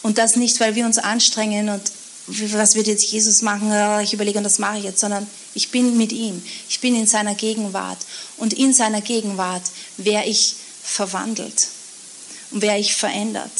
Und 0.01 0.17
das 0.17 0.35
nicht, 0.35 0.59
weil 0.59 0.75
wir 0.75 0.85
uns 0.85 0.97
anstrengen 0.97 1.69
und 1.69 1.81
was 2.27 2.75
wird 2.75 2.87
jetzt 2.87 3.11
Jesus 3.11 3.41
machen? 3.41 3.71
Ich 4.01 4.13
überlege, 4.13 4.37
und 4.37 4.43
das 4.43 4.59
mache 4.59 4.77
ich 4.77 4.83
jetzt, 4.83 4.99
sondern 4.99 5.27
ich 5.53 5.71
bin 5.71 5.97
mit 5.97 6.11
ihm. 6.11 6.41
Ich 6.69 6.79
bin 6.79 6.95
in 6.95 7.07
seiner 7.07 7.35
Gegenwart. 7.35 7.97
Und 8.37 8.53
in 8.53 8.73
seiner 8.73 9.01
Gegenwart 9.01 9.63
wäre 9.97 10.25
ich 10.25 10.55
verwandelt 10.83 11.67
und 12.51 12.61
wäre 12.61 12.77
ich 12.77 12.95
verändert. 12.95 13.51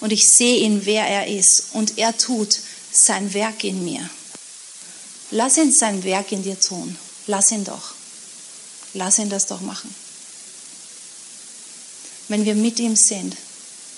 Und 0.00 0.12
ich 0.12 0.28
sehe 0.28 0.58
ihn, 0.58 0.84
wer 0.84 1.06
er 1.06 1.26
ist. 1.28 1.68
Und 1.72 1.98
er 1.98 2.16
tut 2.16 2.58
sein 2.92 3.32
Werk 3.32 3.64
in 3.64 3.84
mir. 3.84 4.08
Lass 5.30 5.56
ihn 5.56 5.72
sein 5.72 6.04
Werk 6.04 6.30
in 6.32 6.42
dir 6.42 6.60
tun. 6.60 6.96
Lass 7.26 7.52
ihn 7.52 7.64
doch. 7.64 7.94
Lass 8.92 9.18
ihn 9.18 9.30
das 9.30 9.46
doch 9.46 9.60
machen. 9.60 9.92
Wenn 12.28 12.44
wir 12.44 12.54
mit 12.54 12.78
ihm 12.80 12.96
sind, 12.96 13.36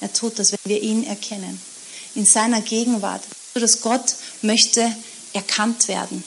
er 0.00 0.12
tut 0.12 0.38
das, 0.38 0.52
wenn 0.52 0.59
wir 0.64 0.82
ihn 0.82 1.04
erkennen. 1.04 1.61
In 2.14 2.24
seiner 2.24 2.61
Gegenwart. 2.61 3.22
So 3.54 3.61
dass 3.61 3.80
Gott 3.80 4.14
möchte 4.42 4.94
erkannt 5.32 5.88
werden. 5.88 6.22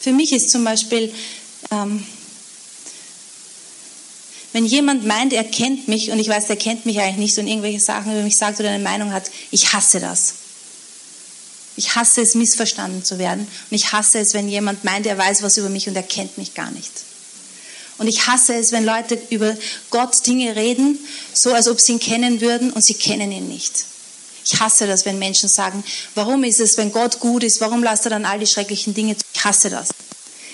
Für 0.00 0.12
mich 0.12 0.32
ist 0.32 0.50
zum 0.50 0.64
Beispiel, 0.64 1.12
ähm, 1.70 2.04
wenn 4.52 4.64
jemand 4.64 5.06
meint, 5.06 5.32
er 5.32 5.44
kennt 5.44 5.88
mich 5.88 6.10
und 6.10 6.18
ich 6.18 6.28
weiß, 6.28 6.48
er 6.48 6.56
kennt 6.56 6.86
mich 6.86 7.00
eigentlich 7.00 7.18
nicht 7.18 7.38
und 7.38 7.46
irgendwelche 7.46 7.80
Sachen 7.80 8.12
über 8.12 8.22
mich 8.22 8.36
sagt 8.36 8.58
oder 8.58 8.70
eine 8.70 8.82
Meinung 8.82 9.12
hat, 9.12 9.30
ich 9.50 9.72
hasse 9.72 10.00
das. 10.00 10.34
Ich 11.76 11.94
hasse 11.94 12.22
es, 12.22 12.34
missverstanden 12.34 13.04
zu 13.04 13.18
werden. 13.18 13.46
Und 13.70 13.74
ich 13.74 13.92
hasse 13.92 14.18
es, 14.18 14.34
wenn 14.34 14.48
jemand 14.48 14.84
meint, 14.84 15.06
er 15.06 15.16
weiß 15.16 15.42
was 15.42 15.56
über 15.56 15.68
mich 15.68 15.88
und 15.88 15.94
er 15.94 16.02
kennt 16.02 16.36
mich 16.36 16.54
gar 16.54 16.70
nicht. 16.70 16.90
Und 18.00 18.08
ich 18.08 18.26
hasse 18.26 18.54
es, 18.54 18.72
wenn 18.72 18.86
Leute 18.86 19.20
über 19.28 19.54
Gott 19.90 20.26
Dinge 20.26 20.56
reden, 20.56 20.98
so 21.34 21.52
als 21.52 21.68
ob 21.68 21.78
sie 21.78 21.92
ihn 21.92 22.00
kennen 22.00 22.40
würden 22.40 22.72
und 22.72 22.82
sie 22.82 22.94
kennen 22.94 23.30
ihn 23.30 23.46
nicht. 23.46 23.84
Ich 24.42 24.58
hasse 24.58 24.86
das, 24.86 25.04
wenn 25.04 25.18
Menschen 25.18 25.50
sagen, 25.50 25.84
warum 26.14 26.42
ist 26.44 26.60
es, 26.60 26.78
wenn 26.78 26.92
Gott 26.92 27.20
gut 27.20 27.44
ist, 27.44 27.60
warum 27.60 27.82
lasst 27.82 28.06
er 28.06 28.10
dann 28.10 28.24
all 28.24 28.38
die 28.38 28.46
schrecklichen 28.46 28.94
Dinge 28.94 29.18
zu? 29.18 29.24
Ich 29.34 29.44
hasse 29.44 29.68
das. 29.68 29.90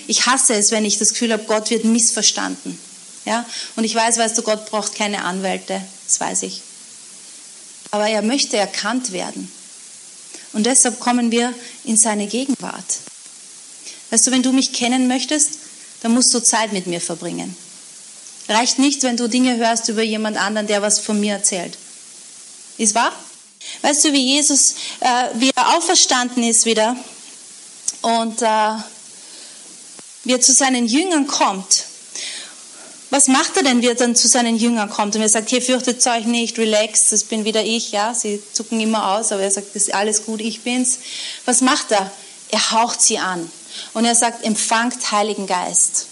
Ich 0.08 0.26
hasse 0.26 0.54
es, 0.54 0.72
wenn 0.72 0.84
ich 0.84 0.98
das 0.98 1.10
Gefühl 1.10 1.32
habe, 1.32 1.44
Gott 1.44 1.70
wird 1.70 1.84
missverstanden. 1.84 2.76
Ja? 3.24 3.46
Und 3.76 3.84
ich 3.84 3.94
weiß, 3.94 4.18
weißt 4.18 4.36
du, 4.36 4.42
Gott 4.42 4.68
braucht 4.68 4.96
keine 4.96 5.22
Anwälte, 5.22 5.80
das 6.04 6.18
weiß 6.18 6.42
ich. 6.42 6.62
Aber 7.92 8.08
er 8.08 8.22
möchte 8.22 8.56
erkannt 8.56 9.12
werden. 9.12 9.48
Und 10.52 10.66
deshalb 10.66 10.98
kommen 10.98 11.30
wir 11.30 11.54
in 11.84 11.96
seine 11.96 12.26
Gegenwart. 12.26 12.98
Weißt 14.10 14.26
du, 14.26 14.32
wenn 14.32 14.42
du 14.42 14.50
mich 14.50 14.72
kennen 14.72 15.06
möchtest, 15.06 15.60
dann 16.02 16.12
musst 16.12 16.32
du 16.34 16.40
Zeit 16.40 16.72
mit 16.72 16.86
mir 16.86 17.00
verbringen. 17.00 17.56
Reicht 18.48 18.78
nicht, 18.78 19.02
wenn 19.02 19.16
du 19.16 19.28
Dinge 19.28 19.56
hörst 19.56 19.88
über 19.88 20.02
jemand 20.02 20.36
anderen, 20.36 20.66
der 20.66 20.82
was 20.82 21.00
von 21.00 21.18
mir 21.18 21.34
erzählt. 21.34 21.76
Ist 22.78 22.94
wahr? 22.94 23.12
Weißt 23.82 24.04
du, 24.04 24.12
wie 24.12 24.34
Jesus, 24.34 24.74
äh, 25.00 25.28
wie 25.34 25.50
er 25.54 25.76
auferstanden 25.76 26.42
ist 26.42 26.66
wieder 26.66 26.96
und 28.02 28.42
äh, 28.42 28.74
wie 30.24 30.32
er 30.32 30.40
zu 30.40 30.52
seinen 30.52 30.86
Jüngern 30.86 31.26
kommt. 31.26 31.84
Was 33.10 33.28
macht 33.28 33.56
er 33.56 33.62
denn, 33.62 33.82
wie 33.82 33.86
er 33.86 33.94
dann 33.94 34.16
zu 34.16 34.28
seinen 34.28 34.56
Jüngern 34.56 34.90
kommt? 34.90 35.14
Und 35.14 35.22
er 35.22 35.28
sagt, 35.28 35.48
hier 35.48 35.62
fürchtet 35.62 36.04
euch 36.06 36.26
nicht, 36.26 36.58
relax, 36.58 37.10
das 37.10 37.24
bin 37.24 37.44
wieder 37.44 37.62
ich, 37.62 37.92
ja. 37.92 38.14
Sie 38.14 38.42
zucken 38.52 38.80
immer 38.80 39.16
aus, 39.16 39.32
aber 39.32 39.42
er 39.42 39.50
sagt, 39.50 39.74
das 39.74 39.84
ist 39.84 39.94
alles 39.94 40.26
gut, 40.26 40.40
ich 40.40 40.62
bin's. 40.62 40.98
Was 41.44 41.60
macht 41.60 41.92
er? 41.92 42.10
Er 42.50 42.70
haucht 42.72 43.00
sie 43.00 43.18
an. 43.18 43.50
Und 43.94 44.04
er 44.04 44.14
sagt, 44.14 44.44
empfangt 44.44 45.10
Heiligen 45.12 45.46
Geist. 45.46 46.06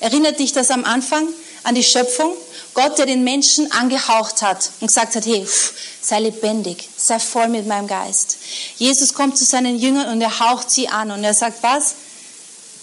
Erinnert 0.00 0.38
dich 0.38 0.52
das 0.52 0.70
am 0.70 0.84
Anfang 0.84 1.26
an 1.64 1.74
die 1.74 1.84
Schöpfung? 1.84 2.34
Gott, 2.74 2.98
der 2.98 3.06
den 3.06 3.24
Menschen 3.24 3.72
angehaucht 3.72 4.42
hat 4.42 4.70
und 4.80 4.86
gesagt 4.86 5.16
hat, 5.16 5.26
hey, 5.26 5.44
pff, 5.44 5.72
sei 6.00 6.20
lebendig, 6.20 6.88
sei 6.96 7.18
voll 7.18 7.48
mit 7.48 7.66
meinem 7.66 7.88
Geist. 7.88 8.36
Jesus 8.76 9.14
kommt 9.14 9.36
zu 9.36 9.44
seinen 9.44 9.78
Jüngern 9.78 10.12
und 10.12 10.20
er 10.20 10.38
haucht 10.38 10.70
sie 10.70 10.88
an 10.88 11.10
und 11.10 11.24
er 11.24 11.34
sagt, 11.34 11.62
was? 11.62 11.94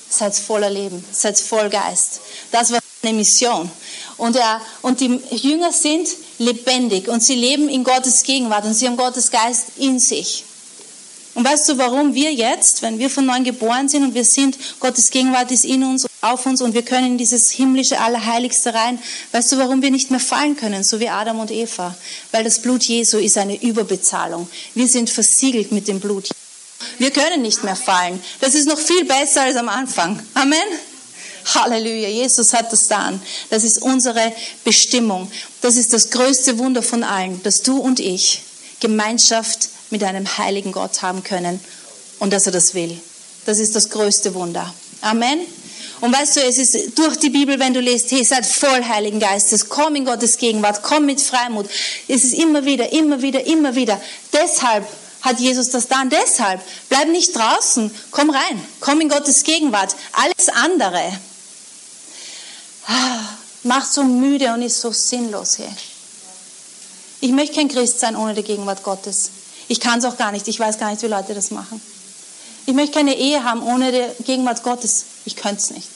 Seid 0.09 0.35
voller 0.35 0.69
Leben, 0.69 1.03
seid 1.11 1.39
voll 1.39 1.69
Geist. 1.69 2.19
Das 2.51 2.71
war 2.71 2.79
seine 3.01 3.15
Mission. 3.15 3.71
Und, 4.17 4.35
er, 4.35 4.61
und 4.81 4.99
die 4.99 5.19
Jünger 5.31 5.71
sind 5.71 6.07
lebendig 6.38 7.07
und 7.07 7.23
sie 7.23 7.35
leben 7.35 7.69
in 7.69 7.83
Gottes 7.83 8.23
Gegenwart 8.23 8.65
und 8.65 8.73
sie 8.73 8.88
haben 8.88 8.97
Gottes 8.97 9.31
Geist 9.31 9.77
in 9.77 9.99
sich. 9.99 10.43
Und 11.36 11.45
weißt 11.45 11.67
du, 11.67 11.78
warum 11.78 12.15
wir 12.15 12.34
jetzt, 12.34 12.82
wenn 12.82 12.98
wir 12.98 13.10
von 13.10 13.26
neuem 13.26 13.43
geboren 13.43 13.89
sind 13.89 14.04
und 14.04 14.13
wir 14.15 14.24
sind, 14.24 14.58
Gottes 14.80 15.12
Gegenwart 15.12 15.52
ist 15.52 15.65
in 15.65 15.84
uns 15.84 16.08
auf 16.21 16.45
uns 16.45 16.62
und 16.62 16.74
wir 16.74 16.82
können 16.82 17.08
in 17.08 17.17
dieses 17.17 17.52
himmlische 17.52 18.00
Allerheiligste 18.00 18.74
rein, 18.74 18.98
weißt 19.34 19.52
du, 19.52 19.58
warum 19.58 19.82
wir 19.82 19.91
nicht 19.91 20.12
mehr 20.12 20.21
fallen 20.21 20.56
können, 20.56 20.84
so 20.84 21.00
wie 21.02 21.10
Adam 21.10 21.39
und 21.39 21.52
Eva? 21.52 21.95
Weil 22.32 22.45
das 22.45 22.60
Blut 22.60 22.84
Jesu 22.84 23.17
ist 23.17 23.38
eine 23.38 23.62
Überbezahlung. 23.62 24.50
Wir 24.74 24.88
sind 24.88 25.10
versiegelt 25.10 25.74
mit 25.74 25.89
dem 25.89 26.00
Blut. 26.00 26.30
Wir 27.00 27.12
können 27.12 27.41
nicht 27.41 27.63
mehr 27.65 27.76
fallen. 27.76 28.24
Das 28.39 28.56
ist 28.56 28.67
noch 28.67 28.80
viel 28.80 29.04
besser 29.04 29.41
als 29.41 29.58
am 29.58 29.67
Anfang. 29.67 30.17
Amen. 30.34 30.58
Halleluja, 31.54 32.08
Jesus 32.08 32.54
hat 32.54 32.71
das 32.71 32.88
dann. 32.88 33.21
Das 33.50 33.63
ist 33.63 33.82
unsere 33.82 34.34
Bestimmung. 34.63 35.30
Das 35.62 35.76
ist 35.76 35.91
das 35.91 36.10
größte 36.10 36.58
Wunder 36.58 36.82
von 36.82 37.04
allen, 37.04 37.43
dass 37.43 37.62
du 37.62 37.78
und 37.78 38.00
ich 38.00 38.41
Gemeinschaft 38.80 39.69
mit 39.95 40.03
einem 40.03 40.38
heiligen 40.38 40.73
Gott 40.73 41.01
haben 41.03 41.23
können 41.23 41.58
und 42.19 42.34
dass 42.34 42.45
er 42.45 42.51
das 42.51 42.73
will. 42.73 42.99
Das 43.45 43.60
ist 43.60 43.77
das 43.77 43.89
größte 43.89 44.34
Wunder. 44.34 44.73
Amen. 44.99 45.39
Und 46.01 46.13
weißt 46.13 46.36
du, 46.36 46.41
es 46.41 46.58
ist 46.58 46.99
durch 46.99 47.15
die 47.15 47.29
Bibel, 47.29 47.58
wenn 47.60 47.73
du 47.73 47.79
liest, 47.79 48.12
hey, 48.12 48.25
seid 48.25 48.45
voll 48.45 48.84
Heiligen 48.84 49.21
Geistes, 49.21 49.69
komm 49.69 49.95
in 49.95 50.03
Gottes 50.03 50.38
Gegenwart, 50.38 50.84
komm 50.84 51.05
mit 51.05 51.21
Freimut. 51.21 51.69
Es 52.10 52.25
ist 52.25 52.34
immer 52.34 52.65
wieder, 52.65 52.91
immer 52.91 53.21
wieder, 53.21 53.45
immer 53.45 53.73
wieder. 53.75 54.01
Deshalb 54.34 54.86
hat 55.21 55.39
Jesus 55.39 55.69
das 55.69 55.88
dann. 55.88 56.10
Deshalb 56.10 56.60
bleib 56.89 57.08
nicht 57.08 57.34
draußen, 57.34 57.89
komm 58.12 58.31
rein, 58.31 58.67
komm 58.81 58.99
in 58.99 59.08
Gottes 59.08 59.43
Gegenwart. 59.43 59.95
Alles 60.12 60.49
andere 60.49 61.03
ah, 62.88 63.19
macht 63.63 63.93
so 63.93 64.03
müde 64.03 64.53
und 64.53 64.62
ist 64.62 64.81
so 64.81 64.91
sinnlos. 64.91 65.58
Hey. 65.60 65.69
Ich 67.21 67.31
möchte 67.31 67.55
kein 67.55 67.69
Christ 67.69 68.01
sein 68.01 68.17
ohne 68.17 68.34
die 68.34 68.43
Gegenwart 68.43 68.84
Gottes. 68.84 69.29
Ich 69.67 69.80
kann 69.80 69.99
es 69.99 70.06
auch 70.06 70.17
gar 70.17 70.32
nicht. 70.32 70.47
Ich 70.47 70.60
weiß 70.60 70.78
gar 70.78 70.91
nicht, 70.91 71.01
wie 71.01 71.08
Leute 71.08 71.34
das 71.34 71.51
machen. 71.51 71.82
Ich 72.65 72.73
möchte 72.73 72.93
keine 72.93 73.15
Ehe 73.15 73.43
haben 73.43 73.62
ohne 73.63 73.91
die 73.91 74.23
Gegenwart 74.23 74.63
Gottes. 74.63 75.06
Ich 75.25 75.36
könnte 75.36 75.62
es 75.62 75.71
nicht. 75.71 75.89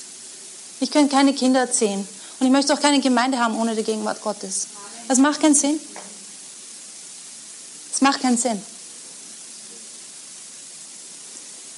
Ich 0.80 0.92
könnte 0.92 1.16
keine 1.16 1.34
Kinder 1.34 1.62
erziehen. 1.62 2.08
Und 2.40 2.46
ich 2.46 2.52
möchte 2.52 2.74
auch 2.74 2.80
keine 2.80 3.02
Gemeinde 3.02 3.40
haben 3.40 3.60
ohne 3.60 3.76
die 3.76 3.84
Gegenwart 3.84 4.22
Gottes. 4.22 4.68
Das 5.08 5.18
macht 5.18 5.42
keinen 5.42 5.56
Sinn. 5.56 5.80
Das 7.92 8.02
macht 8.02 8.22
keinen 8.22 8.38
Sinn. 8.38 8.62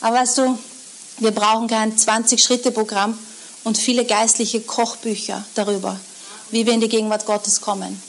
Aber 0.01 0.17
weißt 0.17 0.39
du, 0.39 0.59
wir 1.19 1.31
brauchen 1.31 1.67
kein 1.67 1.95
20-Schritte-Programm 1.95 3.17
und 3.63 3.77
viele 3.77 4.05
geistliche 4.05 4.61
Kochbücher 4.61 5.43
darüber, 5.55 5.99
wie 6.49 6.65
wir 6.65 6.73
in 6.73 6.81
die 6.81 6.89
Gegenwart 6.89 7.25
Gottes 7.25 7.61
kommen. 7.61 8.01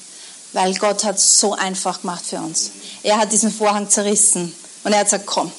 Weil 0.53 0.75
Gott 0.75 1.05
hat 1.05 1.17
es 1.17 1.39
so 1.39 1.55
einfach 1.55 2.03
gemacht 2.03 2.25
für 2.27 2.39
uns. 2.39 2.71
Er 3.03 3.19
hat 3.19 3.33
diesen 3.33 3.53
Vorhang 3.53 3.89
zerrissen 3.89 4.55
und 4.85 4.93
er 4.93 5.01
hat 5.01 5.07
gesagt, 5.07 5.27
komm. 5.27 5.51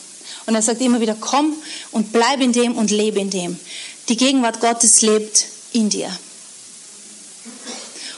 Und 0.46 0.56
er 0.56 0.62
sagt 0.62 0.82
immer 0.82 1.00
wieder, 1.00 1.16
komm 1.20 1.56
und 1.92 2.12
bleib 2.12 2.42
in 2.42 2.52
dem 2.52 2.78
und 2.78 2.92
lebe 2.92 3.20
in 3.20 3.30
dem. 3.30 3.60
Die 4.10 4.18
Gegenwart 4.18 4.60
Gottes 4.60 5.02
lebt 5.02 5.46
in 5.72 5.90
dir. 5.90 6.10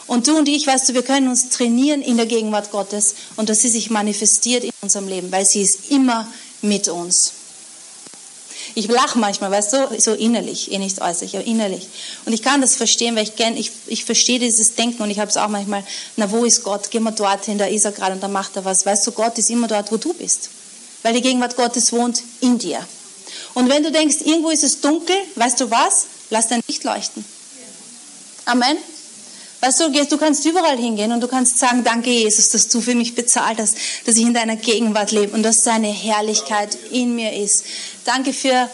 Und 0.08 0.28
du 0.28 0.38
und 0.38 0.48
ich, 0.48 0.68
weißt 0.68 0.90
du, 0.90 0.94
wir 0.94 1.04
können 1.04 1.30
uns 1.30 1.50
trainieren 1.50 2.02
in 2.02 2.18
der 2.18 2.26
Gegenwart 2.26 2.72
Gottes 2.72 3.16
und 3.38 3.50
dass 3.50 3.62
sie 3.62 3.70
sich 3.70 3.90
manifestiert 3.90 4.64
in 4.64 4.72
unserem 4.82 5.08
Leben, 5.08 5.32
weil 5.32 5.46
sie 5.46 5.62
ist 5.62 5.90
immer 5.90 6.28
mit 6.62 6.88
uns. 6.88 7.34
Ich 8.78 8.90
lache 8.90 9.18
manchmal, 9.18 9.52
weißt 9.52 9.72
du, 9.72 10.02
so 10.02 10.14
innerlich, 10.14 10.70
eh 10.70 10.78
nicht 10.78 11.02
äußerlich, 11.02 11.38
aber 11.38 11.48
innerlich. 11.48 11.88
Und 12.26 12.34
ich 12.34 12.44
kann 12.44 12.60
das 12.60 12.76
verstehen, 12.76 13.16
weil 13.16 13.24
ich 13.24 13.38
gern, 13.38 13.56
ich, 13.56 13.72
ich 13.88 14.04
verstehe 14.04 14.38
dieses 14.38 14.76
Denken 14.76 15.02
und 15.02 15.10
ich 15.10 15.20
habe 15.20 15.32
es 15.32 15.38
auch 15.38 15.48
manchmal, 15.48 15.82
na 16.18 16.30
wo 16.30 16.44
ist 16.44 16.64
Gott? 16.64 16.92
Geh 16.92 17.00
mal 17.00 17.12
dorthin, 17.12 17.58
da 17.58 17.66
ist 17.66 17.86
er 17.86 17.94
gerade 17.94 18.16
und 18.16 18.22
da 18.22 18.28
macht 18.28 18.58
er 18.58 18.66
was. 18.66 18.86
Weißt 18.86 19.08
du, 19.08 19.14
Gott 19.14 19.38
ist 19.38 19.50
immer 19.50 19.70
dort, 19.70 19.94
wo 19.94 19.98
du 19.98 20.14
bist. 20.14 20.50
Weil 21.04 21.14
die 21.14 21.22
Gegenwart 21.22 21.56
Gottes 21.56 21.94
wohnt 21.94 22.22
in 22.42 22.58
dir. 22.58 22.86
Und 23.54 23.70
wenn 23.70 23.82
du 23.82 23.94
denkst, 23.94 24.18
irgendwo 24.26 24.50
ist 24.50 24.66
es 24.66 24.82
dunkel, 24.82 25.16
weißt 25.36 25.62
du 25.62 25.72
was? 25.72 26.08
Lass 26.30 26.50
dein 26.50 26.62
Licht 26.68 26.84
leuchten. 26.84 27.24
Amen. 28.44 28.78
Weißt 29.62 29.80
du, 29.80 29.90
du 29.90 30.18
kannst 30.18 30.46
überall 30.46 30.78
hingehen 30.78 31.12
und 31.12 31.22
du 31.22 31.28
kannst 31.28 31.58
sagen, 31.58 31.84
danke 31.84 32.10
Jesus, 32.10 32.50
dass 32.50 32.68
du 32.68 32.82
für 32.82 32.94
mich 32.94 33.16
bezahlt 33.16 33.60
hast, 33.60 33.76
dass 34.06 34.16
ich 34.16 34.24
in 34.24 34.34
deiner 34.34 34.58
Gegenwart 34.58 35.12
lebe 35.12 35.34
und 35.34 35.44
dass 35.44 35.64
deine 35.64 35.88
Herrlichkeit 35.88 36.78
in 36.92 37.16
mir 37.16 37.34
ist. 37.34 37.64
Danke 38.06 38.34
für 38.34 38.70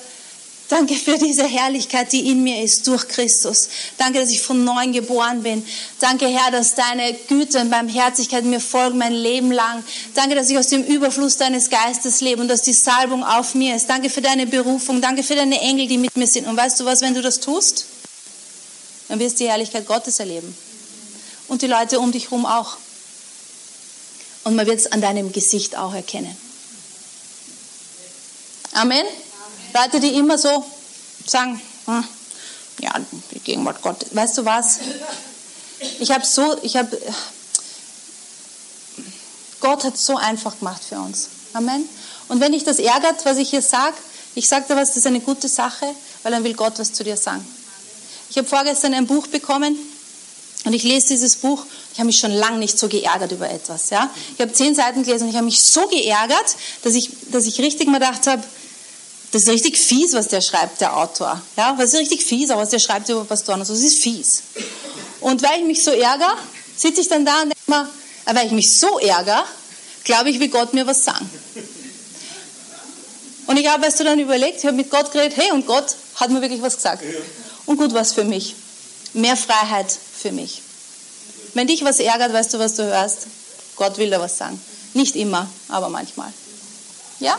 Danke 0.71 0.95
für 0.95 1.17
diese 1.17 1.45
Herrlichkeit, 1.45 2.13
die 2.13 2.31
in 2.31 2.43
mir 2.43 2.63
ist 2.63 2.87
durch 2.87 3.05
Christus. 3.09 3.67
Danke, 3.97 4.21
dass 4.21 4.29
ich 4.29 4.41
von 4.41 4.63
neuem 4.63 4.93
geboren 4.93 5.43
bin. 5.43 5.65
Danke, 5.99 6.27
Herr, 6.27 6.49
dass 6.49 6.75
deine 6.75 7.13
Güte 7.27 7.59
und 7.59 7.69
Barmherzigkeit 7.69 8.45
mir 8.45 8.61
folgen 8.61 8.97
mein 8.97 9.11
Leben 9.11 9.51
lang. 9.51 9.83
Danke, 10.15 10.33
dass 10.33 10.49
ich 10.49 10.57
aus 10.57 10.67
dem 10.67 10.85
Überfluss 10.85 11.35
deines 11.35 11.69
Geistes 11.69 12.21
lebe 12.21 12.41
und 12.41 12.47
dass 12.47 12.61
die 12.61 12.71
Salbung 12.71 13.21
auf 13.25 13.53
mir 13.53 13.75
ist. 13.75 13.89
Danke 13.89 14.09
für 14.09 14.21
deine 14.21 14.47
Berufung. 14.47 15.01
Danke 15.01 15.23
für 15.23 15.35
deine 15.35 15.59
Engel, 15.59 15.87
die 15.87 15.97
mit 15.97 16.15
mir 16.15 16.27
sind. 16.27 16.47
Und 16.47 16.55
weißt 16.55 16.79
du 16.79 16.85
was, 16.85 17.01
wenn 17.01 17.15
du 17.15 17.21
das 17.21 17.41
tust, 17.41 17.85
dann 19.09 19.19
wirst 19.19 19.41
du 19.41 19.43
die 19.43 19.49
Herrlichkeit 19.49 19.85
Gottes 19.85 20.21
erleben 20.21 20.55
und 21.51 21.61
die 21.61 21.67
Leute 21.67 21.99
um 21.99 22.13
dich 22.13 22.31
herum 22.31 22.45
auch. 22.45 22.77
Und 24.45 24.55
man 24.55 24.65
wird 24.65 24.79
es 24.79 24.89
an 24.89 25.01
deinem 25.01 25.33
Gesicht 25.33 25.75
auch 25.75 25.93
erkennen. 25.93 26.35
Amen. 28.71 29.05
Leute, 29.73 29.99
die 29.99 30.15
immer 30.15 30.37
so 30.37 30.65
sagen, 31.27 31.59
hm, 31.87 32.05
ja, 32.79 32.95
die 33.31 33.39
Gegenwart 33.39 33.81
Gottes. 33.81 34.15
Weißt 34.15 34.37
du 34.37 34.45
was? 34.45 34.79
Ich 35.99 36.11
habe 36.11 36.25
so, 36.25 36.57
ich 36.61 36.77
habe, 36.77 36.97
Gott 39.59 39.83
hat 39.83 39.95
es 39.95 40.05
so 40.05 40.15
einfach 40.15 40.57
gemacht 40.57 40.81
für 40.87 40.99
uns. 41.01 41.27
Amen. 41.51 41.87
Und 42.29 42.39
wenn 42.39 42.53
dich 42.53 42.63
das 42.63 42.79
ärgert, 42.79 43.25
was 43.25 43.35
ich 43.37 43.49
hier 43.49 43.61
sage, 43.61 43.97
ich 44.35 44.47
sage 44.47 44.67
dir 44.69 44.77
was, 44.77 44.89
das 44.89 44.97
ist 44.97 45.05
eine 45.05 45.19
gute 45.19 45.49
Sache, 45.49 45.93
weil 46.23 46.31
dann 46.31 46.45
will 46.45 46.53
Gott 46.53 46.79
was 46.79 46.93
zu 46.93 47.03
dir 47.03 47.17
sagen. 47.17 47.45
Ich 48.29 48.37
habe 48.37 48.47
vorgestern 48.47 48.93
ein 48.93 49.05
Buch 49.05 49.27
bekommen, 49.27 49.77
und 50.63 50.73
ich 50.73 50.83
lese 50.83 51.07
dieses 51.07 51.37
Buch, 51.37 51.65
ich 51.93 51.99
habe 51.99 52.07
mich 52.07 52.19
schon 52.19 52.31
lange 52.31 52.59
nicht 52.59 52.77
so 52.77 52.87
geärgert 52.87 53.31
über 53.31 53.49
etwas. 53.49 53.89
Ja? 53.89 54.09
Ich 54.35 54.41
habe 54.41 54.53
zehn 54.53 54.75
Seiten 54.75 55.03
gelesen 55.03 55.23
und 55.23 55.29
ich 55.29 55.35
habe 55.35 55.45
mich 55.45 55.63
so 55.63 55.87
geärgert, 55.87 56.55
dass 56.83 56.93
ich, 56.93 57.09
dass 57.31 57.45
ich 57.45 57.59
richtig 57.59 57.87
mal 57.87 57.99
gedacht 57.99 58.27
habe, 58.27 58.43
das 59.31 59.43
ist 59.43 59.49
richtig 59.49 59.77
fies, 59.77 60.13
was 60.13 60.27
der 60.27 60.41
schreibt, 60.41 60.81
der 60.81 60.97
Autor. 60.97 61.41
Ja, 61.55 61.73
was 61.77 61.93
ist 61.93 61.99
richtig 61.99 62.23
fies, 62.23 62.49
aber 62.49 62.61
was 62.61 62.69
der 62.69 62.79
schreibt 62.79 63.07
über 63.09 63.23
Pastoren 63.23 63.61
und 63.61 63.65
so, 63.65 63.73
das 63.73 63.81
ist 63.81 63.99
fies. 64.03 64.43
Und 65.21 65.41
weil 65.41 65.61
ich 65.61 65.65
mich 65.65 65.83
so 65.83 65.91
ärgere, 65.91 66.37
sitze 66.75 67.01
ich 67.01 67.07
dann 67.07 67.25
da 67.25 67.41
und 67.41 67.53
denke 67.53 67.57
mir, 67.67 67.89
weil 68.25 68.47
ich 68.47 68.51
mich 68.51 68.77
so 68.77 68.99
ärgere, 68.99 69.45
glaube 70.03 70.29
ich, 70.29 70.39
will 70.39 70.49
Gott 70.49 70.73
mir 70.73 70.85
was 70.85 71.05
sagen. 71.05 71.29
Und 73.47 73.57
ich 73.57 73.67
habe, 73.67 73.83
weißt 73.83 73.99
du, 73.99 74.03
dann 74.03 74.19
überlegt, 74.19 74.59
ich 74.59 74.65
habe 74.65 74.75
mit 74.75 74.89
Gott 74.89 75.11
geredet, 75.11 75.37
hey, 75.37 75.51
und 75.51 75.65
Gott 75.65 75.95
hat 76.15 76.29
mir 76.29 76.41
wirklich 76.41 76.61
was 76.61 76.75
gesagt. 76.75 77.03
Und 77.65 77.77
gut 77.77 77.93
was 77.93 78.13
für 78.13 78.23
mich. 78.23 78.55
Mehr 79.13 79.37
Freiheit, 79.37 79.97
für 80.21 80.31
mich. 80.31 80.61
Wenn 81.53 81.67
dich 81.67 81.83
was 81.83 81.99
ärgert, 81.99 82.33
weißt 82.33 82.53
du, 82.53 82.59
was 82.59 82.75
du 82.75 82.83
hörst? 82.83 83.27
Gott 83.75 83.97
will 83.97 84.09
da 84.09 84.19
was 84.19 84.37
sagen. 84.37 84.59
Nicht 84.93 85.15
immer, 85.15 85.49
aber 85.69 85.89
manchmal. 85.89 86.31
Ja? 87.19 87.37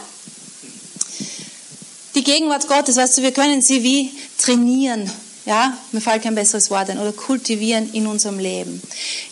Die 2.15 2.25
Gegenwart 2.25 2.69
Gottes, 2.69 2.97
weißt 2.97 3.19
du, 3.19 3.23
wir 3.23 3.33
können 3.33 3.63
sie 3.63 3.83
wie 3.83 4.11
trainieren. 4.39 5.11
Ja, 5.45 5.77
mir 5.91 6.01
fällt 6.01 6.23
kein 6.23 6.35
besseres 6.35 6.71
Wort 6.71 6.91
ein. 6.91 6.99
Oder 6.99 7.13
kultivieren 7.13 7.93
in 7.93 8.07
unserem 8.07 8.39
Leben. 8.39 8.81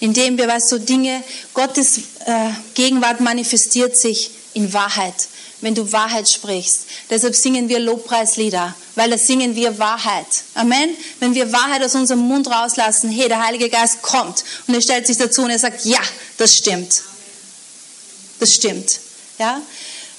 Indem 0.00 0.38
wir, 0.38 0.48
weißt 0.48 0.72
du, 0.72 0.78
Dinge, 0.78 1.22
Gottes 1.54 1.98
äh, 2.26 2.50
Gegenwart 2.74 3.20
manifestiert 3.20 3.96
sich 3.96 4.30
in 4.54 4.72
Wahrheit. 4.72 5.28
Wenn 5.60 5.74
du 5.74 5.92
Wahrheit 5.92 6.28
sprichst. 6.28 6.86
Deshalb 7.10 7.34
singen 7.34 7.68
wir 7.68 7.78
Lobpreislieder, 7.78 8.74
weil 8.94 9.10
da 9.10 9.18
singen 9.18 9.54
wir 9.56 9.78
Wahrheit. 9.78 10.26
Amen. 10.54 10.90
Wenn 11.18 11.34
wir 11.34 11.52
Wahrheit 11.52 11.82
aus 11.82 11.94
unserem 11.94 12.20
Mund 12.20 12.48
rauslassen, 12.48 13.10
hey, 13.10 13.28
der 13.28 13.44
Heilige 13.44 13.68
Geist 13.68 14.02
kommt 14.02 14.44
und 14.66 14.74
er 14.74 14.80
stellt 14.80 15.06
sich 15.06 15.16
dazu 15.16 15.42
und 15.42 15.50
er 15.50 15.58
sagt, 15.58 15.84
ja, 15.84 16.00
das 16.38 16.56
stimmt. 16.56 17.02
Das 18.38 18.54
stimmt. 18.54 19.00
Ja? 19.38 19.60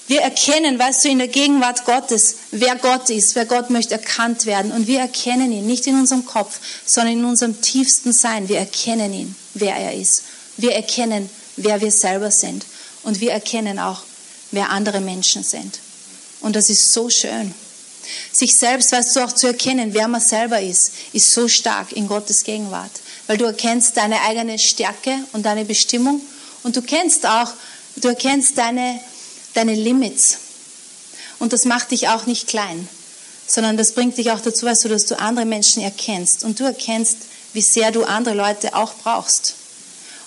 Wir 0.07 0.21
erkennen, 0.21 0.77
weißt 0.77 1.05
du, 1.05 1.09
in 1.09 1.19
der 1.19 1.29
Gegenwart 1.29 1.85
Gottes, 1.85 2.35
wer 2.51 2.75
Gott 2.75 3.09
ist, 3.09 3.35
wer 3.35 3.45
Gott 3.45 3.69
möchte 3.69 3.93
erkannt 3.93 4.45
werden. 4.45 4.71
Und 4.71 4.87
wir 4.87 4.99
erkennen 4.99 5.51
ihn, 5.51 5.65
nicht 5.65 5.87
in 5.87 5.97
unserem 5.97 6.25
Kopf, 6.25 6.59
sondern 6.85 7.19
in 7.19 7.25
unserem 7.25 7.61
tiefsten 7.61 8.11
Sein. 8.11 8.49
Wir 8.49 8.59
erkennen 8.59 9.13
ihn, 9.13 9.35
wer 9.53 9.75
er 9.75 9.93
ist. 9.93 10.23
Wir 10.57 10.73
erkennen, 10.73 11.29
wer 11.55 11.79
wir 11.81 11.91
selber 11.91 12.29
sind. 12.29 12.65
Und 13.03 13.21
wir 13.21 13.31
erkennen 13.31 13.79
auch, 13.79 14.03
wer 14.51 14.69
andere 14.69 15.01
Menschen 15.01 15.43
sind. 15.43 15.79
Und 16.41 16.55
das 16.55 16.69
ist 16.69 16.91
so 16.91 17.09
schön. 17.09 17.53
Sich 18.31 18.57
selbst, 18.57 18.91
weißt 18.91 19.15
du, 19.15 19.19
auch 19.21 19.31
zu 19.31 19.47
erkennen, 19.47 19.93
wer 19.93 20.07
man 20.07 20.21
selber 20.21 20.61
ist, 20.61 20.91
ist 21.13 21.31
so 21.31 21.47
stark 21.47 21.91
in 21.91 22.07
Gottes 22.07 22.43
Gegenwart. 22.43 22.91
Weil 23.27 23.37
du 23.37 23.45
erkennst 23.45 23.97
deine 23.97 24.21
eigene 24.21 24.57
Stärke 24.59 25.15
und 25.33 25.45
deine 25.45 25.65
Bestimmung 25.65 26.21
und 26.63 26.75
du 26.75 26.81
kennst 26.81 27.25
auch, 27.25 27.51
du 27.97 28.09
erkennst 28.09 28.57
deine, 28.57 28.99
deine 29.53 29.75
Limits. 29.75 30.37
Und 31.39 31.53
das 31.53 31.65
macht 31.65 31.91
dich 31.91 32.09
auch 32.09 32.25
nicht 32.25 32.47
klein, 32.47 32.87
sondern 33.47 33.77
das 33.77 33.93
bringt 33.93 34.17
dich 34.17 34.31
auch 34.31 34.41
dazu, 34.41 34.65
weißt 34.65 34.85
du, 34.85 34.89
dass 34.89 35.05
du 35.05 35.19
andere 35.19 35.45
Menschen 35.45 35.81
erkennst 35.81 36.43
und 36.43 36.59
du 36.59 36.63
erkennst, 36.63 37.17
wie 37.53 37.61
sehr 37.61 37.91
du 37.91 38.03
andere 38.03 38.35
Leute 38.35 38.75
auch 38.75 38.93
brauchst. 38.95 39.55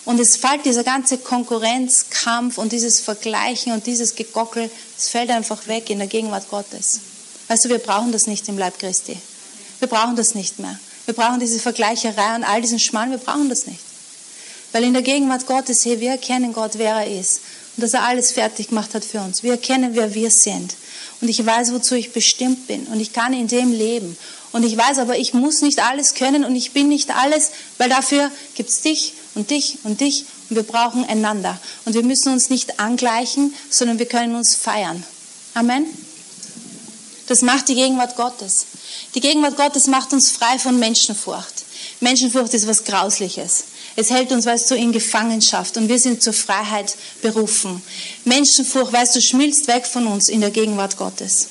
Und 0.05 0.21
es 0.21 0.37
fällt 0.37 0.67
dieser 0.67 0.85
ganze 0.85 1.17
Konkurrenzkampf 1.19 2.59
und 2.59 2.73
dieses 2.73 3.01
Vergleichen 3.01 3.73
und 3.73 3.87
dieses 3.87 4.15
Gegockel, 4.15 4.71
es 4.99 5.09
fällt 5.09 5.31
einfach 5.31 5.67
weg 5.67 5.89
in 5.89 5.99
der 5.99 6.09
Gegenwart 6.09 6.49
Gottes. 6.51 7.01
Weißt 7.49 7.65
du, 7.65 7.69
wir 7.71 7.79
brauchen 7.79 8.13
das 8.13 8.27
nicht 8.27 8.49
im 8.49 8.59
Leib 8.59 8.79
Christi. 8.79 9.17
Wir 9.79 9.89
brauchen 9.89 10.17
das 10.17 10.35
nicht 10.35 10.59
mehr. 10.59 10.79
Wir 11.07 11.15
brauchen 11.15 11.41
diese 11.41 11.59
Vergleicherei 11.59 12.37
und 12.37 12.45
all 12.45 12.61
diesen 12.61 12.79
Schmarrn, 12.79 13.11
wir 13.11 13.19
brauchen 13.19 13.49
das 13.49 13.67
nicht. 13.67 13.81
Weil 14.73 14.85
in 14.85 14.93
der 14.93 15.03
Gegenwart 15.03 15.47
Gottes, 15.47 15.85
hey, 15.85 16.01
wir 16.01 16.11
erkennen 16.11 16.53
Gott, 16.53 16.73
wer 16.75 16.97
er 16.97 17.21
ist. 17.21 17.41
Und 17.77 17.83
dass 17.83 17.95
er 17.95 18.05
alles 18.05 18.33
fertig 18.33 18.69
gemacht 18.69 18.95
hat 18.95 19.05
für 19.05 19.21
uns. 19.21 19.43
Wir 19.43 19.53
erkennen, 19.53 19.95
wer 19.95 20.15
wir 20.15 20.31
sind. 20.31 20.75
Und 21.21 21.29
ich 21.29 21.45
weiß, 21.45 21.73
wozu 21.73 21.95
ich 21.95 22.13
bestimmt 22.13 22.67
bin. 22.67 22.87
Und 22.87 23.01
ich 23.01 23.13
kann 23.13 23.33
in 23.33 23.49
dem 23.49 23.73
leben. 23.73 24.17
Und 24.53 24.65
ich 24.65 24.77
weiß 24.77 24.99
aber, 24.99 25.17
ich 25.17 25.35
muss 25.35 25.63
nicht 25.63 25.81
alles 25.81 26.15
können 26.15 26.45
und 26.45 26.55
ich 26.55 26.73
bin 26.73 26.89
nicht 26.89 27.11
alles, 27.11 27.51
weil 27.79 27.89
dafür 27.89 28.31
gibt's 28.55 28.81
dich 28.83 29.15
und 29.35 29.51
dich 29.51 29.79
und 29.85 30.01
dich 30.01 30.25
und 30.49 30.57
wir 30.57 30.63
brauchen 30.63 31.05
einander. 31.05 31.59
Und 31.85 31.95
wir 31.95 32.03
müssen 32.03 32.33
uns 32.33 32.51
nicht 32.51 32.81
angleichen, 32.81 33.55
sondern 33.71 33.99
wir 33.99 34.07
können 34.07 34.35
uns 34.35 34.55
feiern. 34.55 35.03
Amen. 35.55 35.87
Das 37.27 37.43
macht 37.43 37.69
die 37.69 37.75
Gegenwart 37.75 38.17
Gottes. 38.17 38.67
Die 39.15 39.21
Gegenwart 39.21 39.57
Gottes 39.57 39.87
macht 39.87 40.13
uns 40.13 40.31
frei 40.31 40.59
von 40.59 40.79
Menschenfurcht. 40.79 41.65
Menschenfurcht 42.01 42.53
ist 42.55 42.67
was 42.67 42.85
Grausliches. 42.85 43.65
Es 43.97 44.11
hält 44.11 44.33
uns, 44.33 44.45
weißt 44.45 44.71
du, 44.71 44.75
in 44.75 44.93
Gefangenschaft 44.93 45.77
und 45.77 45.89
wir 45.89 45.99
sind 45.99 46.23
zur 46.23 46.33
Freiheit 46.33 46.97
berufen. 47.23 47.81
Menschenfurcht, 48.25 48.93
weißt 48.93 49.17
du, 49.17 49.23
schmilzt 49.23 49.69
weg 49.69 49.87
von 49.87 50.07
uns 50.07 50.29
in 50.29 50.41
der 50.41 50.51
Gegenwart 50.51 50.97
Gottes. 50.97 51.49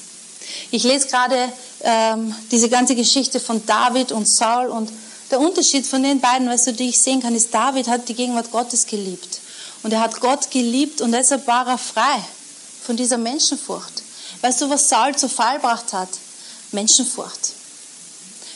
Ich 0.69 0.84
lese 0.84 1.08
gerade 1.08 1.52
ähm, 1.82 2.36
diese 2.52 2.69
ganze 2.69 2.96
Geschichte 2.96 3.39
von 3.39 3.65
David 3.65 4.12
und 4.12 4.28
Saul 4.28 4.67
und 4.67 4.91
der 5.34 5.39
Unterschied 5.39 5.88
von 5.88 6.04
den 6.04 6.22
beiden, 6.22 6.48
weißt 6.48 6.67
du, 6.67 6.74
die 6.74 6.89
ich 6.89 7.02
sehen 7.02 7.22
kann, 7.22 7.36
ist, 7.36 7.52
David 7.52 7.88
hat 7.88 8.08
die 8.08 8.13
Gegenwart 8.13 8.52
Gottes 8.52 8.86
geliebt. 8.86 9.39
Und 9.82 9.91
er 9.91 10.00
hat 10.00 10.22
Gott 10.22 10.52
geliebt 10.52 11.02
und 11.02 11.12
deshalb 11.12 11.48
war 11.48 11.67
er 11.67 11.80
frei 11.80 12.24
von 12.86 12.96
dieser 12.96 13.17
Menschenfurcht. 13.17 14.04
Weißt 14.41 14.62
du, 14.62 14.69
was 14.69 14.89
Saul 14.89 15.15
zu 15.15 15.28
Fall 15.28 15.56
gebracht 15.56 15.91
hat? 15.91 16.10
Menschenfurcht. 16.72 17.54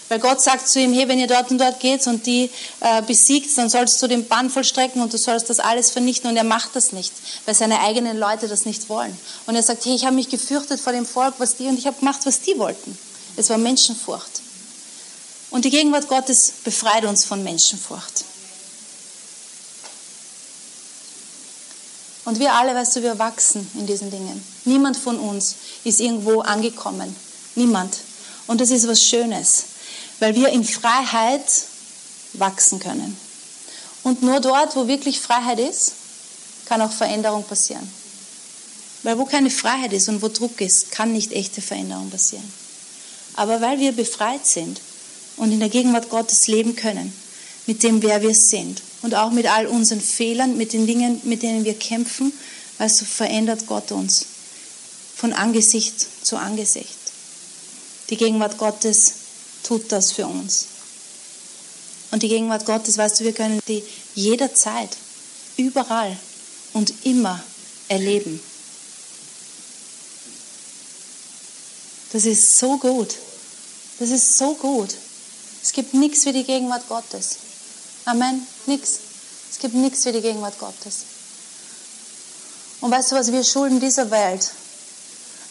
Weil 0.09 0.19
Gott 0.19 0.39
sagt 0.39 0.69
zu 0.69 0.79
ihm, 0.79 0.93
hey, 0.93 1.07
wenn 1.07 1.19
ihr 1.19 1.27
dort 1.27 1.49
und 1.49 1.57
dort 1.57 1.79
geht 1.79 2.05
und 2.05 2.27
die 2.27 2.49
äh, 2.79 3.01
besiegt, 3.01 3.57
dann 3.57 3.69
sollst 3.69 4.01
du 4.01 4.07
den 4.07 4.27
Bann 4.27 4.49
vollstrecken 4.51 5.01
und 5.01 5.11
du 5.11 5.17
sollst 5.17 5.49
das 5.49 5.59
alles 5.59 5.89
vernichten. 5.89 6.29
Und 6.29 6.37
er 6.37 6.43
macht 6.43 6.75
das 6.75 6.91
nicht, 6.93 7.11
weil 7.45 7.55
seine 7.55 7.79
eigenen 7.81 8.17
Leute 8.17 8.47
das 8.47 8.65
nicht 8.65 8.87
wollen. 8.87 9.17
Und 9.47 9.55
er 9.55 9.63
sagt, 9.63 9.83
hey, 9.83 9.95
ich 9.95 10.05
habe 10.05 10.15
mich 10.15 10.29
gefürchtet 10.29 10.79
vor 10.79 10.93
dem 10.93 11.07
Volk, 11.07 11.33
was 11.39 11.55
die, 11.55 11.65
und 11.65 11.79
ich 11.79 11.87
habe 11.87 11.97
gemacht, 11.97 12.21
was 12.25 12.41
die 12.41 12.57
wollten. 12.59 12.97
Es 13.35 13.49
war 13.49 13.57
Menschenfurcht. 13.57 14.46
Und 15.57 15.65
die 15.65 15.71
Gegenwart 15.71 16.07
Gottes 16.07 16.53
befreit 16.63 17.03
uns 17.05 17.25
von 17.25 17.43
Menschenfurcht. 17.43 18.25
Und 22.25 22.37
wir 22.37 22.53
alle, 22.53 22.75
weißt 22.75 22.95
du, 22.97 23.01
wir 23.01 23.17
wachsen 23.17 23.67
in 23.73 23.87
diesen 23.87 24.11
Dingen. 24.11 24.45
Niemand 24.65 24.97
von 24.97 25.17
uns 25.17 25.55
ist 25.83 25.99
irgendwo 25.99 26.41
angekommen. 26.41 27.15
Niemand. 27.55 27.97
Und 28.45 28.61
das 28.61 28.69
ist 28.69 28.87
was 28.87 29.03
Schönes, 29.03 29.63
weil 30.19 30.35
wir 30.35 30.49
in 30.49 30.63
Freiheit 30.63 31.49
wachsen 32.33 32.77
können. 32.77 33.17
Und 34.03 34.21
nur 34.21 34.39
dort, 34.39 34.75
wo 34.75 34.87
wirklich 34.87 35.19
Freiheit 35.19 35.59
ist, 35.59 35.93
kann 36.67 36.83
auch 36.83 36.91
Veränderung 36.91 37.43
passieren. 37.43 37.91
Weil 39.01 39.17
wo 39.17 39.25
keine 39.25 39.49
Freiheit 39.49 39.93
ist 39.93 40.07
und 40.07 40.21
wo 40.21 40.27
Druck 40.27 40.61
ist, 40.61 40.91
kann 40.91 41.13
nicht 41.13 41.31
echte 41.31 41.63
Veränderung 41.63 42.11
passieren. 42.11 42.53
Aber 43.33 43.59
weil 43.59 43.79
wir 43.79 43.93
befreit 43.93 44.45
sind 44.45 44.81
und 45.37 45.51
in 45.51 45.59
der 45.59 45.69
Gegenwart 45.69 46.09
Gottes 46.09 46.47
leben 46.47 46.75
können, 46.75 47.13
mit 47.65 47.83
dem, 47.83 48.01
wer 48.01 48.21
wir 48.21 48.35
sind 48.35 48.81
und 49.01 49.15
auch 49.15 49.31
mit 49.31 49.45
all 49.45 49.67
unseren 49.67 50.01
Fehlern, 50.01 50.57
mit 50.57 50.73
den 50.73 50.87
Dingen, 50.87 51.21
mit 51.23 51.43
denen 51.43 51.63
wir 51.63 51.75
kämpfen, 51.75 52.33
weißt 52.77 53.01
du, 53.01 53.05
verändert 53.05 53.67
Gott 53.67 53.91
uns 53.91 54.25
von 55.15 55.33
Angesicht 55.33 56.05
zu 56.23 56.37
Angesicht. 56.37 56.95
Die 58.09 58.17
Gegenwart 58.17 58.57
Gottes 58.57 59.13
tut 59.63 59.91
das 59.91 60.11
für 60.11 60.27
uns. 60.27 60.67
Und 62.11 62.23
die 62.23 62.29
Gegenwart 62.29 62.65
Gottes, 62.65 62.97
weißt 62.97 63.19
du, 63.19 63.23
wir 63.25 63.33
können 63.33 63.59
die 63.67 63.83
jederzeit, 64.15 64.95
überall 65.57 66.15
und 66.73 66.93
immer 67.03 67.43
erleben. 67.87 68.39
Das 72.13 72.25
ist 72.25 72.57
so 72.57 72.77
gut. 72.77 73.15
Das 73.99 74.09
ist 74.09 74.37
so 74.37 74.53
gut. 74.53 74.93
Es 75.61 75.71
gibt 75.71 75.93
nichts 75.93 76.25
wie 76.25 76.33
die 76.33 76.43
Gegenwart 76.43 76.87
Gottes. 76.87 77.37
Amen. 78.05 78.45
Nichts. 78.65 78.99
Es 79.51 79.59
gibt 79.59 79.73
nichts 79.73 80.05
wie 80.05 80.11
die 80.11 80.21
Gegenwart 80.21 80.59
Gottes. 80.59 81.05
Und 82.81 82.91
weißt 82.91 83.11
du 83.11 83.15
was, 83.15 83.31
wir 83.31 83.43
schulden 83.43 83.79
dieser 83.79 84.11
Welt 84.11 84.51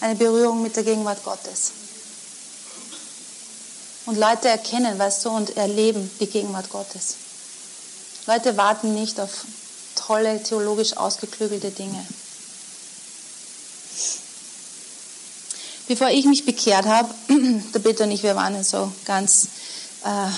eine 0.01 0.15
Berührung 0.15 0.63
mit 0.63 0.77
der 0.77 0.85
Gegenwart 0.85 1.23
Gottes. 1.25 1.73
Und 4.07 4.17
Leute 4.19 4.49
erkennen, 4.49 4.99
weißt 4.99 5.25
du, 5.25 5.31
und 5.31 5.57
erleben 5.57 6.11
die 6.21 6.27
Gegenwart 6.27 6.71
Gottes. 6.71 7.17
Leute 8.27 8.57
warten 8.57 8.95
nicht 8.95 9.19
auf 9.19 9.31
tolle, 9.97 10.43
theologisch 10.43 10.97
ausgeklügelte 10.97 11.71
Dinge. 11.71 12.07
Bevor 15.89 16.09
ich 16.09 16.25
mich 16.27 16.45
bekehrt 16.45 16.87
habe, 16.87 17.13
der 17.75 17.79
Peter 17.79 18.05
und 18.05 18.11
ich, 18.11 18.23
wir 18.23 18.35
waren 18.37 18.63
so 18.63 18.93
ganz, 19.05 19.49
äh, 20.07 20.29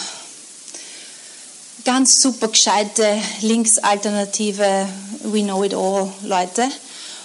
ganz 1.85 2.23
super 2.23 2.49
gescheite, 2.49 3.21
linksalternative, 3.43 4.89
we 5.25 5.43
know 5.43 5.63
it 5.63 5.75
all 5.75 6.11
Leute. 6.23 6.69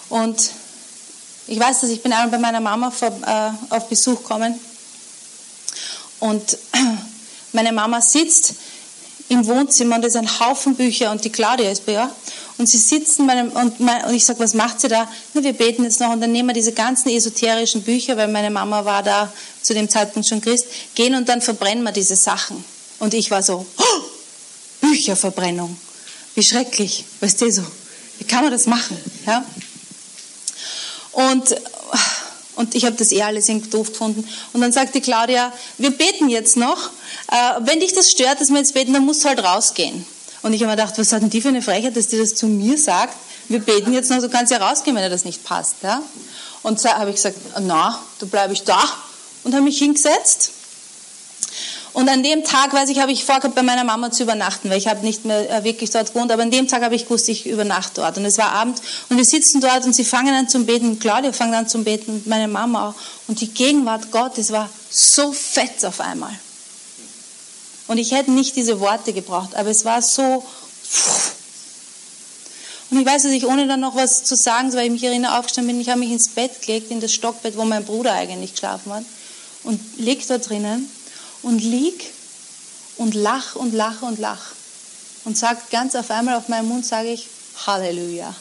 Und 0.09 0.51
ich 1.47 1.59
weiß, 1.59 1.81
dass 1.81 1.89
ich 1.89 2.03
bin 2.03 2.11
einmal 2.11 2.29
bei 2.29 2.37
meiner 2.37 2.59
Mama 2.59 2.91
vor, 2.91 3.09
äh, 3.25 3.51
auf 3.73 3.87
Besuch 3.87 4.17
gekommen 4.17 4.59
und 6.19 6.57
meine 7.53 7.71
Mama 7.71 8.01
sitzt 8.01 8.55
im 9.29 9.45
Wohnzimmer 9.47 9.95
und 9.95 10.01
da 10.01 10.07
ist 10.07 10.15
ein 10.15 10.39
Haufen 10.39 10.75
Bücher 10.75 11.11
und 11.11 11.23
die 11.23 11.31
Claudia 11.31 11.71
ist 11.71 11.85
bei 11.85 11.93
ihr. 11.93 12.09
Und 12.57 12.67
sie 12.67 12.77
sitzen 12.77 13.25
meinem, 13.25 13.51
und, 13.51 13.79
mein, 13.79 14.05
und 14.05 14.13
ich 14.13 14.25
sage, 14.25 14.39
was 14.39 14.53
macht 14.53 14.79
sie 14.79 14.87
da? 14.87 15.09
Na, 15.33 15.43
wir 15.43 15.53
beten 15.53 15.83
jetzt 15.83 15.99
noch 15.99 16.11
und 16.11 16.21
dann 16.21 16.31
nehmen 16.31 16.49
wir 16.49 16.53
diese 16.53 16.71
ganzen 16.71 17.09
esoterischen 17.09 17.81
Bücher, 17.81 18.15
weil 18.15 18.27
meine 18.27 18.51
Mama 18.51 18.85
war 18.85 19.01
da 19.01 19.31
zu 19.61 19.73
dem 19.73 19.89
Zeitpunkt 19.89 20.27
schon 20.27 20.41
Christ, 20.41 20.65
gehen 20.93 21.15
und 21.15 21.27
dann 21.29 21.41
verbrennen 21.41 21.83
wir 21.83 21.91
diese 21.91 22.15
Sachen. 22.15 22.63
Und 22.99 23.13
ich 23.13 23.31
war 23.31 23.41
so, 23.41 23.65
oh, 23.77 23.83
Bücherverbrennung, 24.81 25.77
wie 26.35 26.43
schrecklich, 26.43 27.05
weißt 27.21 27.41
du 27.41 27.51
so, 27.51 27.63
wie 28.19 28.25
kann 28.25 28.43
man 28.43 28.51
das 28.51 28.67
machen? 28.67 28.97
Ja? 29.25 29.43
Und 31.11 31.55
und 32.55 32.75
ich 32.75 32.85
habe 32.85 32.95
das 32.95 33.11
eh 33.11 33.21
alles 33.23 33.49
irgendwie 33.49 33.69
doof 33.69 33.89
gefunden. 33.89 34.27
Und 34.53 34.61
dann 34.61 34.71
sagte 34.71 35.01
Claudia, 35.01 35.51
wir 35.77 35.91
beten 35.91 36.29
jetzt 36.29 36.55
noch. 36.55 36.91
Äh, 37.31 37.61
wenn 37.61 37.79
dich 37.79 37.93
das 37.93 38.11
stört, 38.11 38.41
dass 38.41 38.49
wir 38.49 38.57
jetzt 38.57 38.73
beten, 38.73 38.93
dann 38.93 39.05
musst 39.05 39.23
du 39.23 39.29
halt 39.29 39.43
rausgehen. 39.43 40.05
Und 40.43 40.53
ich 40.53 40.61
habe 40.61 40.71
mir 40.71 40.77
gedacht, 40.77 40.97
was 40.97 41.11
hat 41.11 41.21
denn 41.21 41.29
die 41.29 41.41
für 41.41 41.47
eine 41.47 41.61
Frechheit, 41.61 41.95
dass 41.95 42.07
die 42.07 42.17
das 42.17 42.35
zu 42.35 42.47
mir 42.47 42.77
sagt? 42.77 43.15
Wir 43.47 43.59
beten 43.59 43.93
jetzt 43.93 44.09
noch, 44.11 44.19
du 44.19 44.29
kannst 44.29 44.51
ja 44.51 44.57
rausgehen, 44.57 44.95
wenn 44.95 45.03
dir 45.03 45.09
das 45.09 45.25
nicht 45.25 45.43
passt. 45.43 45.75
Ja? 45.81 46.01
Und 46.61 46.79
so 46.79 46.89
habe 46.89 47.09
ich 47.09 47.15
gesagt, 47.15 47.37
na, 47.61 47.99
da 48.19 48.25
bleibe 48.25 48.53
ich 48.53 48.63
da. 48.63 48.81
Und 49.43 49.53
habe 49.53 49.63
mich 49.63 49.77
hingesetzt. 49.79 50.51
Und 51.93 52.09
an 52.09 52.23
dem 52.23 52.43
Tag, 52.43 52.73
weiß 52.73 52.89
ich, 52.89 52.99
habe 52.99 53.11
ich 53.11 53.23
vorgehabt, 53.23 53.53
bei 53.53 53.61
meiner 53.61 53.83
Mama 53.83 54.11
zu 54.11 54.23
übernachten, 54.23 54.69
weil 54.69 54.79
ich 54.79 54.87
habe 54.87 55.05
nicht 55.05 55.25
mehr 55.25 55.49
äh, 55.49 55.63
wirklich 55.63 55.91
dort 55.91 56.11
gewohnt, 56.11 56.31
aber 56.31 56.41
an 56.41 56.49
dem 56.49 56.67
Tag 56.67 56.81
habe 56.81 56.95
ich 56.95 57.03
gewusst, 57.03 57.29
ich 57.29 57.45
übernachte 57.45 58.01
dort. 58.01 58.17
Und 58.17 58.25
es 58.25 58.39
war 58.39 58.51
Abend 58.51 58.81
und 59.09 59.17
wir 59.17 59.25
sitzen 59.25 59.61
dort 59.61 59.85
und 59.85 59.93
sie 59.93 60.03
fangen 60.03 60.33
an 60.33 60.49
zum 60.49 60.65
Beten. 60.65 60.97
Claudia 60.97 61.31
fängt 61.31 61.53
an 61.53 61.67
zum 61.67 61.83
Beten 61.83 62.11
und 62.11 62.27
meine 62.27 62.47
Mama 62.47 62.89
auch. 62.89 62.95
Und 63.27 63.41
die 63.41 63.47
Gegenwart 63.47 64.11
Gottes 64.11 64.51
war 64.51 64.69
so 64.89 65.31
fett 65.31 65.85
auf 65.85 66.01
einmal. 66.01 66.31
Und 67.87 67.97
ich 67.97 68.11
hätte 68.11 68.31
nicht 68.31 68.55
diese 68.55 68.79
Worte 68.79 69.13
gebraucht, 69.13 69.55
aber 69.55 69.69
es 69.69 69.85
war 69.85 70.01
so. 70.01 70.43
Und 72.89 72.99
ich 72.99 73.05
weiß, 73.05 73.23
dass 73.23 73.31
ich 73.31 73.45
ohne 73.45 73.67
dann 73.67 73.79
noch 73.79 73.95
was 73.95 74.23
zu 74.23 74.35
sagen, 74.35 74.71
weil 74.73 74.85
ich 74.85 74.91
mich 74.91 75.03
erinnere, 75.03 75.37
aufgestanden 75.37 75.73
bin, 75.73 75.81
ich 75.81 75.89
habe 75.89 75.99
mich 75.99 76.11
ins 76.11 76.29
Bett 76.29 76.61
gelegt, 76.61 76.91
in 76.91 77.01
das 77.01 77.13
Stockbett, 77.13 77.57
wo 77.57 77.65
mein 77.65 77.83
Bruder 77.83 78.13
eigentlich 78.13 78.51
geschlafen 78.51 78.93
hat, 78.93 79.03
und 79.63 79.79
lieg 79.97 80.25
da 80.27 80.37
drinnen 80.37 80.89
und 81.41 81.59
lieg 81.59 82.11
und 82.97 83.15
lach 83.15 83.55
und 83.55 83.73
lache 83.73 84.05
und 84.05 84.19
lach. 84.19 84.51
Und 85.25 85.37
sag 85.37 85.69
ganz 85.71 85.95
auf 85.95 86.11
einmal 86.11 86.35
auf 86.35 86.49
meinem 86.49 86.67
Mund, 86.67 86.85
sage 86.85 87.09
ich, 87.09 87.27
Halleluja. 87.65 88.35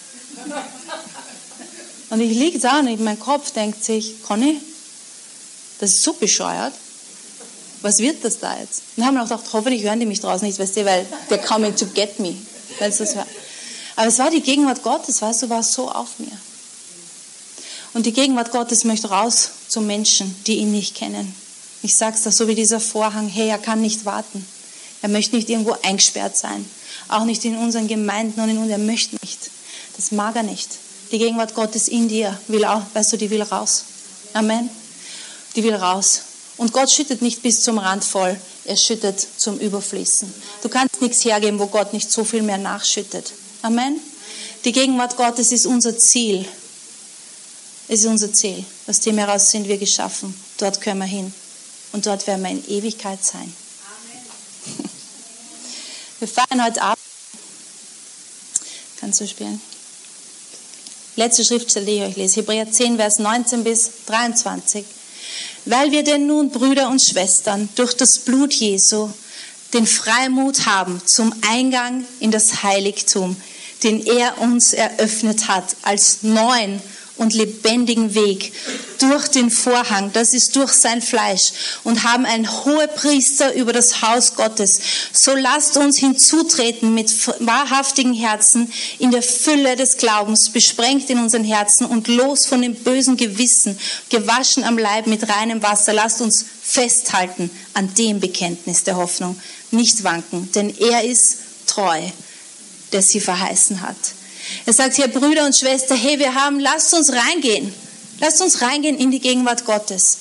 Und 2.10 2.20
ich 2.20 2.36
liege 2.36 2.58
da 2.58 2.80
und 2.80 3.00
mein 3.00 3.18
Kopf 3.18 3.52
denkt 3.52 3.84
sich, 3.84 4.22
Conny, 4.22 4.60
das 5.78 5.92
ist 5.92 6.02
so 6.02 6.12
bescheuert. 6.12 6.74
Was 7.82 7.98
wird 7.98 8.24
das 8.24 8.38
da 8.38 8.58
jetzt? 8.58 8.82
Und 8.96 9.04
haben 9.04 9.14
wir 9.14 9.22
auch 9.22 9.28
gedacht, 9.28 9.44
hoffentlich 9.52 9.82
hören 9.82 10.00
die 10.00 10.06
mich 10.06 10.20
draußen 10.20 10.46
nicht, 10.46 10.58
weißt 10.58 10.76
du, 10.76 10.84
weil 10.84 11.06
they're 11.28 11.44
coming 11.44 11.74
to 11.74 11.86
get 11.86 12.18
me. 12.20 12.34
das 12.78 13.00
Aber 13.96 14.06
es 14.06 14.18
war 14.18 14.30
die 14.30 14.40
Gegenwart 14.40 14.82
Gottes, 14.82 15.20
weißt 15.20 15.42
du, 15.42 15.50
war 15.50 15.62
so 15.62 15.90
auf 15.90 16.18
mir. 16.18 16.32
Und 17.94 18.06
die 18.06 18.12
Gegenwart 18.12 18.52
Gottes 18.52 18.84
möchte 18.84 19.10
raus 19.10 19.50
zu 19.68 19.80
Menschen, 19.80 20.34
die 20.46 20.58
ihn 20.58 20.72
nicht 20.72 20.94
kennen. 20.94 21.34
Ich 21.82 21.96
sage 21.96 22.16
es 22.16 22.22
da 22.22 22.30
so 22.30 22.48
wie 22.48 22.54
dieser 22.54 22.80
Vorhang, 22.80 23.28
hey, 23.28 23.48
er 23.48 23.58
kann 23.58 23.80
nicht 23.80 24.04
warten. 24.04 24.46
Er 25.02 25.08
möchte 25.08 25.34
nicht 25.34 25.50
irgendwo 25.50 25.76
eingesperrt 25.82 26.36
sein. 26.36 26.64
Auch 27.08 27.24
nicht 27.24 27.44
in 27.44 27.56
unseren 27.56 27.88
Gemeinden 27.88 28.40
und 28.40 28.48
in 28.48 28.58
uns. 28.58 28.70
Er 28.70 28.78
möchte 28.78 29.16
nicht. 29.20 29.50
Das 29.96 30.12
mag 30.12 30.36
er 30.36 30.44
nicht. 30.44 30.70
Die 31.10 31.18
Gegenwart 31.18 31.54
Gottes 31.54 31.88
in 31.88 32.08
dir 32.08 32.38
will 32.46 32.64
auch, 32.64 32.82
weißt 32.94 33.12
du, 33.12 33.16
die 33.18 33.28
will 33.28 33.42
raus. 33.42 33.84
Amen. 34.32 34.70
Die 35.56 35.64
will 35.64 35.74
raus. 35.74 36.22
Und 36.56 36.72
Gott 36.72 36.90
schüttet 36.90 37.22
nicht 37.22 37.42
bis 37.42 37.62
zum 37.62 37.78
Rand 37.78 38.04
voll. 38.04 38.38
Er 38.64 38.76
schüttet 38.76 39.26
zum 39.36 39.58
Überfließen. 39.58 40.32
Du 40.62 40.68
kannst 40.68 41.00
nichts 41.00 41.24
hergeben, 41.24 41.58
wo 41.58 41.66
Gott 41.66 41.92
nicht 41.92 42.10
so 42.10 42.24
viel 42.24 42.42
mehr 42.42 42.58
nachschüttet. 42.58 43.32
Amen. 43.62 44.00
Die 44.64 44.72
Gegenwart 44.72 45.16
Gottes 45.16 45.50
ist 45.50 45.66
unser 45.66 45.96
Ziel. 45.98 46.46
Es 47.88 48.00
ist 48.00 48.06
unser 48.06 48.32
Ziel. 48.32 48.64
Aus 48.86 49.00
dem 49.00 49.18
heraus 49.18 49.50
sind 49.50 49.66
wir 49.66 49.78
geschaffen. 49.78 50.34
Dort 50.58 50.80
können 50.80 51.00
wir 51.00 51.06
hin 51.06 51.32
und 51.92 52.06
dort 52.06 52.26
werden 52.26 52.42
wir 52.42 52.50
in 52.50 52.68
Ewigkeit 52.68 53.24
sein. 53.24 53.52
Amen. 54.68 54.90
Wir 56.20 56.28
feiern 56.28 56.64
heute 56.64 56.80
Abend. 56.80 56.98
Kannst 59.00 59.20
du 59.20 59.26
spielen? 59.26 59.60
Letzte 61.16 61.44
Schriftstelle, 61.44 61.84
die 61.84 61.96
ich 61.96 62.02
euch 62.02 62.16
lese. 62.16 62.36
Hebräer 62.36 62.70
10, 62.70 62.96
Vers 62.96 63.18
19 63.18 63.64
bis 63.64 63.90
23. 64.06 64.84
Weil 65.64 65.92
wir 65.92 66.02
denn 66.02 66.26
nun, 66.26 66.50
Brüder 66.50 66.88
und 66.88 67.02
Schwestern, 67.02 67.68
durch 67.76 67.94
das 67.94 68.20
Blut 68.20 68.52
Jesu 68.52 69.10
den 69.72 69.86
Freimut 69.86 70.66
haben 70.66 71.00
zum 71.06 71.32
Eingang 71.48 72.04
in 72.20 72.30
das 72.30 72.62
Heiligtum, 72.62 73.36
den 73.82 74.04
er 74.04 74.38
uns 74.38 74.72
eröffnet 74.72 75.48
hat, 75.48 75.76
als 75.82 76.22
neuen 76.22 76.80
und 77.16 77.34
lebendigen 77.34 78.14
Weg 78.14 78.52
durch 79.02 79.28
den 79.28 79.50
Vorhang, 79.50 80.12
das 80.12 80.32
ist 80.32 80.56
durch 80.56 80.72
sein 80.72 81.02
Fleisch 81.02 81.52
und 81.84 82.04
haben 82.04 82.24
einen 82.24 82.50
Hohepriester 82.64 83.54
über 83.54 83.72
das 83.72 84.02
Haus 84.02 84.34
Gottes. 84.34 84.80
So 85.12 85.34
lasst 85.34 85.76
uns 85.76 85.98
hinzutreten 85.98 86.94
mit 86.94 87.10
wahrhaftigen 87.40 88.14
Herzen 88.14 88.72
in 88.98 89.10
der 89.10 89.22
Fülle 89.22 89.76
des 89.76 89.96
Glaubens, 89.96 90.50
besprengt 90.50 91.10
in 91.10 91.18
unseren 91.18 91.44
Herzen 91.44 91.86
und 91.86 92.08
los 92.08 92.46
von 92.46 92.62
dem 92.62 92.74
bösen 92.74 93.16
Gewissen, 93.16 93.78
gewaschen 94.08 94.64
am 94.64 94.78
Leib 94.78 95.06
mit 95.06 95.28
reinem 95.28 95.62
Wasser. 95.62 95.92
Lasst 95.92 96.20
uns 96.20 96.44
festhalten 96.62 97.50
an 97.74 97.92
dem 97.94 98.20
Bekenntnis 98.20 98.84
der 98.84 98.96
Hoffnung, 98.96 99.38
nicht 99.70 100.04
wanken, 100.04 100.50
denn 100.52 100.74
er 100.78 101.04
ist 101.04 101.38
treu, 101.66 102.00
der 102.92 103.02
sie 103.02 103.20
verheißen 103.20 103.82
hat. 103.82 103.96
Er 104.66 104.72
sagt 104.72 104.96
hier, 104.96 105.08
Brüder 105.08 105.44
und 105.44 105.56
Schwester, 105.56 105.94
hey, 105.94 106.18
wir 106.18 106.34
haben, 106.34 106.60
lasst 106.60 106.94
uns 106.94 107.12
reingehen. 107.12 107.72
Lasst 108.22 108.40
uns 108.40 108.62
reingehen 108.62 108.96
in 108.96 109.10
die 109.10 109.20
Gegenwart 109.20 109.66
Gottes. 109.66 110.16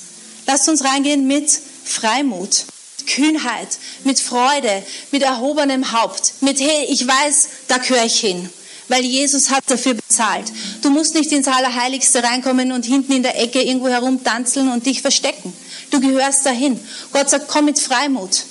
Lasst 0.46 0.68
uns 0.68 0.84
reingehen 0.84 1.26
mit 1.26 1.48
Freimut, 1.84 2.66
Kühnheit, 3.06 3.68
mit 4.04 4.18
Freude, 4.20 4.82
mit 5.12 5.22
erhobenem 5.22 5.92
Haupt, 5.92 6.34
mit, 6.40 6.60
hey, 6.60 6.86
ich 6.90 7.06
weiß, 7.06 7.48
da 7.68 7.78
gehöre 7.78 8.04
ich 8.04 8.20
hin 8.20 8.50
weil 8.88 9.04
Jesus 9.04 9.48
hat 9.48 9.64
dafür 9.68 9.94
bezahlt. 9.94 10.52
Du 10.82 10.90
musst 10.90 11.14
nicht 11.14 11.32
ins 11.32 11.48
Allerheiligste 11.48 12.22
reinkommen 12.22 12.72
und 12.72 12.84
hinten 12.84 13.12
in 13.12 13.22
der 13.22 13.40
Ecke 13.40 13.62
irgendwo 13.62 13.88
herumtanzeln 13.88 14.70
und 14.70 14.84
dich 14.84 15.00
verstecken. 15.00 15.52
Du 15.90 15.98
gehörst 15.98 16.44
dahin. 16.44 16.78
Gott 17.10 17.30
sagt, 17.30 17.48
komm 17.48 17.64
mit 17.64 17.78
Freimut, 17.78 18.44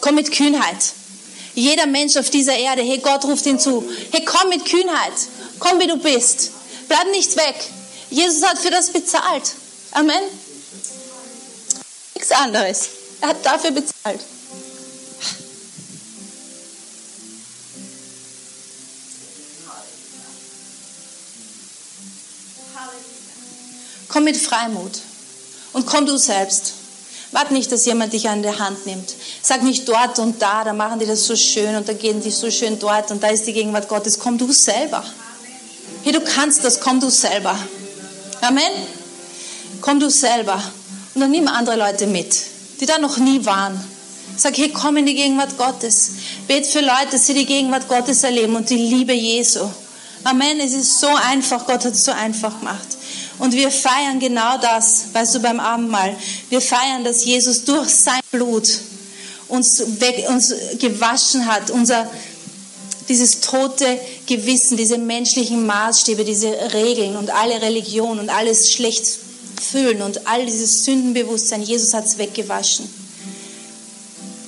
komm 0.00 0.14
mit 0.14 0.32
Kühnheit. 0.32 0.94
Jeder 1.54 1.86
Mensch 1.86 2.16
auf 2.16 2.30
dieser 2.30 2.56
Erde, 2.56 2.82
hey, 2.82 2.98
Gott 2.98 3.24
ruft 3.24 3.44
ihn 3.44 3.60
zu. 3.60 3.84
Hey, 4.12 4.24
komm 4.24 4.48
mit 4.48 4.64
Kühnheit. 4.64 5.12
Komm, 5.58 5.78
wie 5.78 5.88
du 5.88 5.98
bist. 5.98 6.50
Bleib 6.88 7.10
nicht 7.10 7.36
weg. 7.36 7.54
Jesus 8.14 8.44
hat 8.44 8.58
für 8.58 8.70
das 8.70 8.90
bezahlt. 8.90 9.54
Amen. 9.90 10.22
Nichts 12.14 12.30
anderes. 12.30 12.88
Er 13.20 13.28
hat 13.28 13.44
dafür 13.44 13.72
bezahlt. 13.72 14.20
Komm 24.08 24.24
mit 24.24 24.36
Freimut 24.36 24.92
und 25.72 25.86
komm 25.86 26.06
du 26.06 26.16
selbst. 26.16 26.74
Wart 27.32 27.50
nicht, 27.50 27.72
dass 27.72 27.84
jemand 27.84 28.12
dich 28.12 28.28
an 28.28 28.44
der 28.44 28.60
Hand 28.60 28.86
nimmt. 28.86 29.12
Sag 29.42 29.64
nicht 29.64 29.88
dort 29.88 30.20
und 30.20 30.40
da, 30.40 30.62
da 30.62 30.72
machen 30.72 31.00
die 31.00 31.06
das 31.06 31.24
so 31.24 31.34
schön 31.34 31.74
und 31.74 31.88
da 31.88 31.94
gehen 31.94 32.22
die 32.22 32.30
so 32.30 32.48
schön 32.48 32.78
dort 32.78 33.10
und 33.10 33.24
da 33.24 33.30
ist 33.30 33.44
die 33.48 33.52
Gegenwart 33.52 33.88
Gottes. 33.88 34.20
Komm 34.20 34.38
du 34.38 34.52
selber. 34.52 35.04
Hey, 36.04 36.12
du 36.12 36.20
kannst 36.20 36.62
das, 36.62 36.78
komm 36.78 37.00
du 37.00 37.10
selber. 37.10 37.58
Amen. 38.44 38.72
Komm 39.80 40.00
du 40.00 40.10
selber. 40.10 40.62
Und 41.14 41.20
dann 41.20 41.30
nimm 41.30 41.48
andere 41.48 41.76
Leute 41.76 42.06
mit, 42.06 42.36
die 42.80 42.86
da 42.86 42.98
noch 42.98 43.16
nie 43.16 43.44
waren. 43.46 43.82
Sag, 44.36 44.58
hey, 44.58 44.70
komm 44.70 44.98
in 44.98 45.06
die 45.06 45.14
Gegenwart 45.14 45.56
Gottes. 45.56 46.10
Bet 46.46 46.66
für 46.66 46.80
Leute, 46.80 47.12
dass 47.12 47.26
sie 47.26 47.34
die 47.34 47.46
Gegenwart 47.46 47.88
Gottes 47.88 48.22
erleben 48.22 48.54
und 48.56 48.68
die 48.68 48.76
Liebe 48.76 49.14
Jesu. 49.14 49.60
Amen. 50.24 50.60
Es 50.60 50.74
ist 50.74 51.00
so 51.00 51.08
einfach. 51.08 51.66
Gott 51.66 51.84
hat 51.84 51.94
es 51.94 52.04
so 52.04 52.12
einfach 52.12 52.58
gemacht. 52.58 52.86
Und 53.38 53.54
wir 53.54 53.70
feiern 53.70 54.20
genau 54.20 54.58
das, 54.58 55.04
weißt 55.12 55.36
du, 55.36 55.40
beim 55.40 55.58
Abendmahl. 55.58 56.14
Wir 56.50 56.60
feiern, 56.60 57.02
dass 57.02 57.24
Jesus 57.24 57.64
durch 57.64 57.88
sein 57.88 58.20
Blut 58.30 58.68
uns, 59.48 60.00
weg, 60.00 60.26
uns 60.28 60.54
gewaschen 60.78 61.46
hat, 61.46 61.70
unser, 61.70 62.08
dieses 63.08 63.40
tote 63.40 63.98
Gewissen, 64.26 64.76
diese 64.76 64.98
menschlichen 64.98 65.66
Maßstäbe, 65.66 66.24
diese 66.24 66.48
Regeln 66.72 67.16
und 67.16 67.30
alle 67.30 67.60
Religion 67.60 68.18
und 68.18 68.30
alles 68.30 68.70
schlecht 68.70 69.06
fühlen 69.60 70.02
und 70.02 70.26
all 70.26 70.44
dieses 70.46 70.84
Sündenbewusstsein. 70.84 71.62
Jesus 71.62 71.94
hat 71.94 72.06
es 72.06 72.18
weggewaschen. 72.18 72.88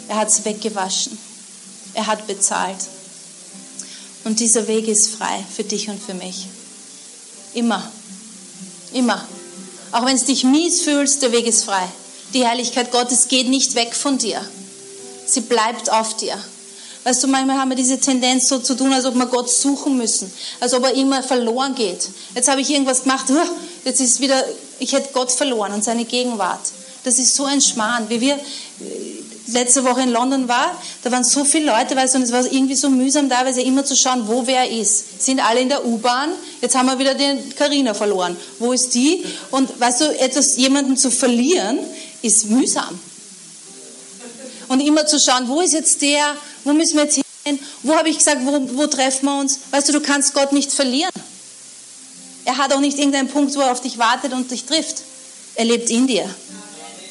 Er 0.08 0.16
hat 0.16 0.28
es 0.28 0.44
weggewaschen. 0.44 1.18
Er 1.94 2.06
hat 2.06 2.26
bezahlt. 2.26 2.78
Und 4.24 4.40
dieser 4.40 4.66
Weg 4.68 4.88
ist 4.88 5.08
frei 5.10 5.44
für 5.54 5.64
dich 5.64 5.88
und 5.88 6.02
für 6.02 6.14
mich. 6.14 6.46
Immer. 7.54 7.90
Immer. 8.92 9.26
Auch 9.92 10.04
wenn 10.04 10.16
es 10.16 10.24
dich 10.24 10.44
mies 10.44 10.82
fühlst, 10.82 11.22
der 11.22 11.32
Weg 11.32 11.46
ist 11.46 11.64
frei. 11.64 11.88
Die 12.34 12.44
Herrlichkeit 12.44 12.90
Gottes 12.90 13.28
geht 13.28 13.48
nicht 13.48 13.74
weg 13.74 13.94
von 13.94 14.18
dir. 14.18 14.44
Sie 15.26 15.40
bleibt 15.42 15.90
auf 15.90 16.16
dir. 16.16 16.36
Weißt 17.06 17.22
du, 17.22 17.28
manchmal 17.28 17.56
haben 17.56 17.68
wir 17.68 17.76
diese 17.76 18.00
Tendenz 18.00 18.48
so 18.48 18.58
zu 18.58 18.74
tun, 18.74 18.92
als 18.92 19.04
ob 19.04 19.14
wir 19.14 19.26
Gott 19.26 19.48
suchen 19.48 19.96
müssen, 19.96 20.28
als 20.58 20.74
ob 20.74 20.82
er 20.82 20.94
immer 20.94 21.22
verloren 21.22 21.76
geht. 21.76 22.08
Jetzt 22.34 22.48
habe 22.48 22.60
ich 22.60 22.68
irgendwas 22.68 23.04
gemacht, 23.04 23.26
jetzt 23.84 24.00
ist 24.00 24.18
wieder, 24.18 24.42
ich 24.80 24.92
hätte 24.92 25.10
Gott 25.12 25.30
verloren 25.30 25.72
und 25.72 25.84
seine 25.84 26.04
Gegenwart. 26.04 26.58
Das 27.04 27.20
ist 27.20 27.36
so 27.36 27.44
ein 27.44 27.60
Schmarrn. 27.60 28.08
Wie 28.08 28.20
wir 28.20 28.36
letzte 29.46 29.84
Woche 29.84 30.00
in 30.00 30.10
London 30.10 30.48
war, 30.48 30.82
da 31.04 31.12
waren 31.12 31.22
so 31.22 31.44
viele 31.44 31.66
Leute, 31.66 31.94
weißt 31.94 32.14
du, 32.14 32.18
und 32.18 32.24
es 32.24 32.32
war 32.32 32.44
irgendwie 32.44 32.74
so 32.74 32.90
mühsam 32.90 33.28
da, 33.28 33.44
weil 33.44 33.54
sie 33.54 33.62
immer 33.62 33.84
zu 33.84 33.94
schauen, 33.94 34.26
wo 34.26 34.44
wer 34.48 34.68
ist. 34.68 35.22
Sind 35.24 35.38
alle 35.38 35.60
in 35.60 35.68
der 35.68 35.86
U-Bahn, 35.86 36.30
jetzt 36.60 36.74
haben 36.74 36.86
wir 36.86 36.98
wieder 36.98 37.14
den 37.14 37.54
Carina 37.54 37.94
verloren. 37.94 38.36
Wo 38.58 38.72
ist 38.72 38.92
die? 38.96 39.24
Und 39.52 39.78
weißt 39.78 40.00
du, 40.00 40.18
etwas, 40.18 40.56
jemanden 40.56 40.96
zu 40.96 41.12
verlieren, 41.12 41.78
ist 42.22 42.50
mühsam. 42.50 42.98
Und 44.68 44.80
immer 44.80 45.06
zu 45.06 45.18
schauen, 45.18 45.48
wo 45.48 45.60
ist 45.60 45.72
jetzt 45.72 46.02
der, 46.02 46.36
wo 46.64 46.72
müssen 46.72 46.96
wir 46.96 47.04
jetzt 47.04 47.20
hin, 47.44 47.58
wo 47.82 47.94
habe 47.94 48.08
ich 48.08 48.18
gesagt, 48.18 48.40
wo, 48.44 48.60
wo 48.76 48.86
treffen 48.86 49.26
wir 49.26 49.38
uns? 49.38 49.60
Weißt 49.70 49.88
du, 49.88 49.92
du 49.92 50.00
kannst 50.00 50.34
Gott 50.34 50.52
nicht 50.52 50.72
verlieren. 50.72 51.12
Er 52.44 52.58
hat 52.58 52.72
auch 52.72 52.80
nicht 52.80 52.98
irgendeinen 52.98 53.28
Punkt, 53.28 53.54
wo 53.56 53.60
er 53.60 53.72
auf 53.72 53.80
dich 53.80 53.98
wartet 53.98 54.32
und 54.32 54.50
dich 54.50 54.64
trifft. 54.64 55.02
Er 55.56 55.64
lebt 55.64 55.90
in 55.90 56.06
dir. 56.06 56.28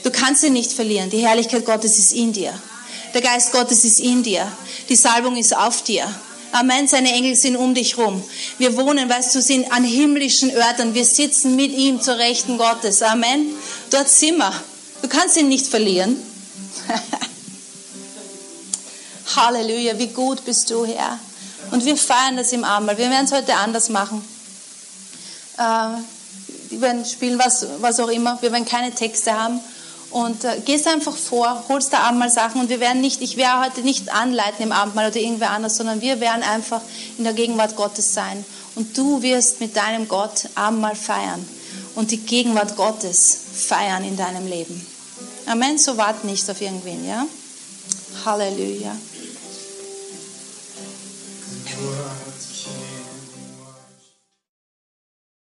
Du 0.03 0.11
kannst 0.11 0.43
ihn 0.43 0.53
nicht 0.53 0.71
verlieren. 0.71 1.09
Die 1.09 1.25
Herrlichkeit 1.25 1.65
Gottes 1.65 1.97
ist 1.97 2.13
in 2.13 2.31
dir. 2.31 2.53
Der 3.13 3.21
Geist 3.21 3.51
Gottes 3.51 3.83
ist 3.83 3.99
in 3.99 4.23
dir. 4.23 4.45
Die 4.87 4.95
Salbung 4.95 5.35
ist 5.35 5.55
auf 5.55 5.83
dir. 5.83 6.07
Amen. 6.51 6.87
Seine 6.87 7.11
Engel 7.11 7.35
sind 7.35 7.55
um 7.55 7.73
dich 7.73 7.97
rum. 7.97 8.23
Wir 8.57 8.77
wohnen, 8.77 9.09
weißt 9.09 9.35
du, 9.35 9.41
sind 9.41 9.71
an 9.71 9.83
himmlischen 9.83 10.51
Örtern. 10.55 10.93
Wir 10.93 11.05
sitzen 11.05 11.55
mit 11.55 11.71
ihm 11.71 12.01
zur 12.01 12.17
Rechten 12.17 12.57
Gottes. 12.57 13.01
Amen. 13.01 13.47
Dort 13.89 14.09
sind 14.09 14.37
wir. 14.37 14.53
Du 15.01 15.09
kannst 15.09 15.37
ihn 15.37 15.49
nicht 15.49 15.67
verlieren. 15.67 16.17
Halleluja. 19.35 19.97
Wie 19.97 20.07
gut 20.07 20.45
bist 20.45 20.69
du, 20.69 20.85
Herr. 20.85 21.19
Und 21.71 21.85
wir 21.85 21.97
feiern 21.97 22.37
das 22.37 22.51
im 22.53 22.63
Abendmahl. 22.63 22.97
Wir 22.97 23.09
werden 23.09 23.25
es 23.25 23.31
heute 23.31 23.55
anders 23.55 23.89
machen. 23.89 24.23
Äh, 25.57 25.61
wir 26.69 26.81
werden 26.81 27.05
spielen, 27.05 27.39
was, 27.39 27.65
was 27.79 27.99
auch 27.99 28.09
immer. 28.09 28.37
Wir 28.41 28.51
werden 28.51 28.65
keine 28.65 28.93
Texte 28.93 29.33
haben. 29.33 29.59
Und 30.11 30.43
äh, 30.43 30.61
gehst 30.63 30.87
einfach 30.87 31.15
vor, 31.15 31.65
holst 31.67 31.91
da 31.91 31.99
Abendmahl 31.99 32.29
Sachen 32.29 32.61
und 32.61 32.69
wir 32.69 32.79
werden 32.79 33.01
nicht, 33.01 33.21
ich 33.21 33.35
werde 33.35 33.65
heute 33.65 33.81
nicht 33.81 34.13
anleiten 34.13 34.63
im 34.63 34.71
Abendmahl 34.71 35.09
oder 35.09 35.19
irgendwer 35.19 35.49
anders, 35.49 35.75
sondern 35.75 35.99
wir 35.99 36.19
werden 36.19 36.43
einfach 36.43 36.81
in 37.17 37.23
der 37.23 37.33
Gegenwart 37.33 37.75
Gottes 37.75 38.13
sein. 38.13 38.45
Und 38.75 38.97
du 38.97 39.21
wirst 39.21 39.59
mit 39.59 39.75
deinem 39.75 40.07
Gott 40.07 40.47
Abendmahl 40.55 40.95
feiern 40.95 41.45
und 41.95 42.11
die 42.11 42.17
Gegenwart 42.17 42.75
Gottes 42.75 43.37
feiern 43.53 44.03
in 44.05 44.15
deinem 44.15 44.47
Leben. 44.47 44.85
Amen, 45.47 45.77
so 45.77 45.97
wart 45.97 46.23
nicht 46.23 46.49
auf 46.49 46.61
irgendwen, 46.61 47.05
ja? 47.07 47.25
Halleluja. 48.25 48.95
sure. 51.75 52.24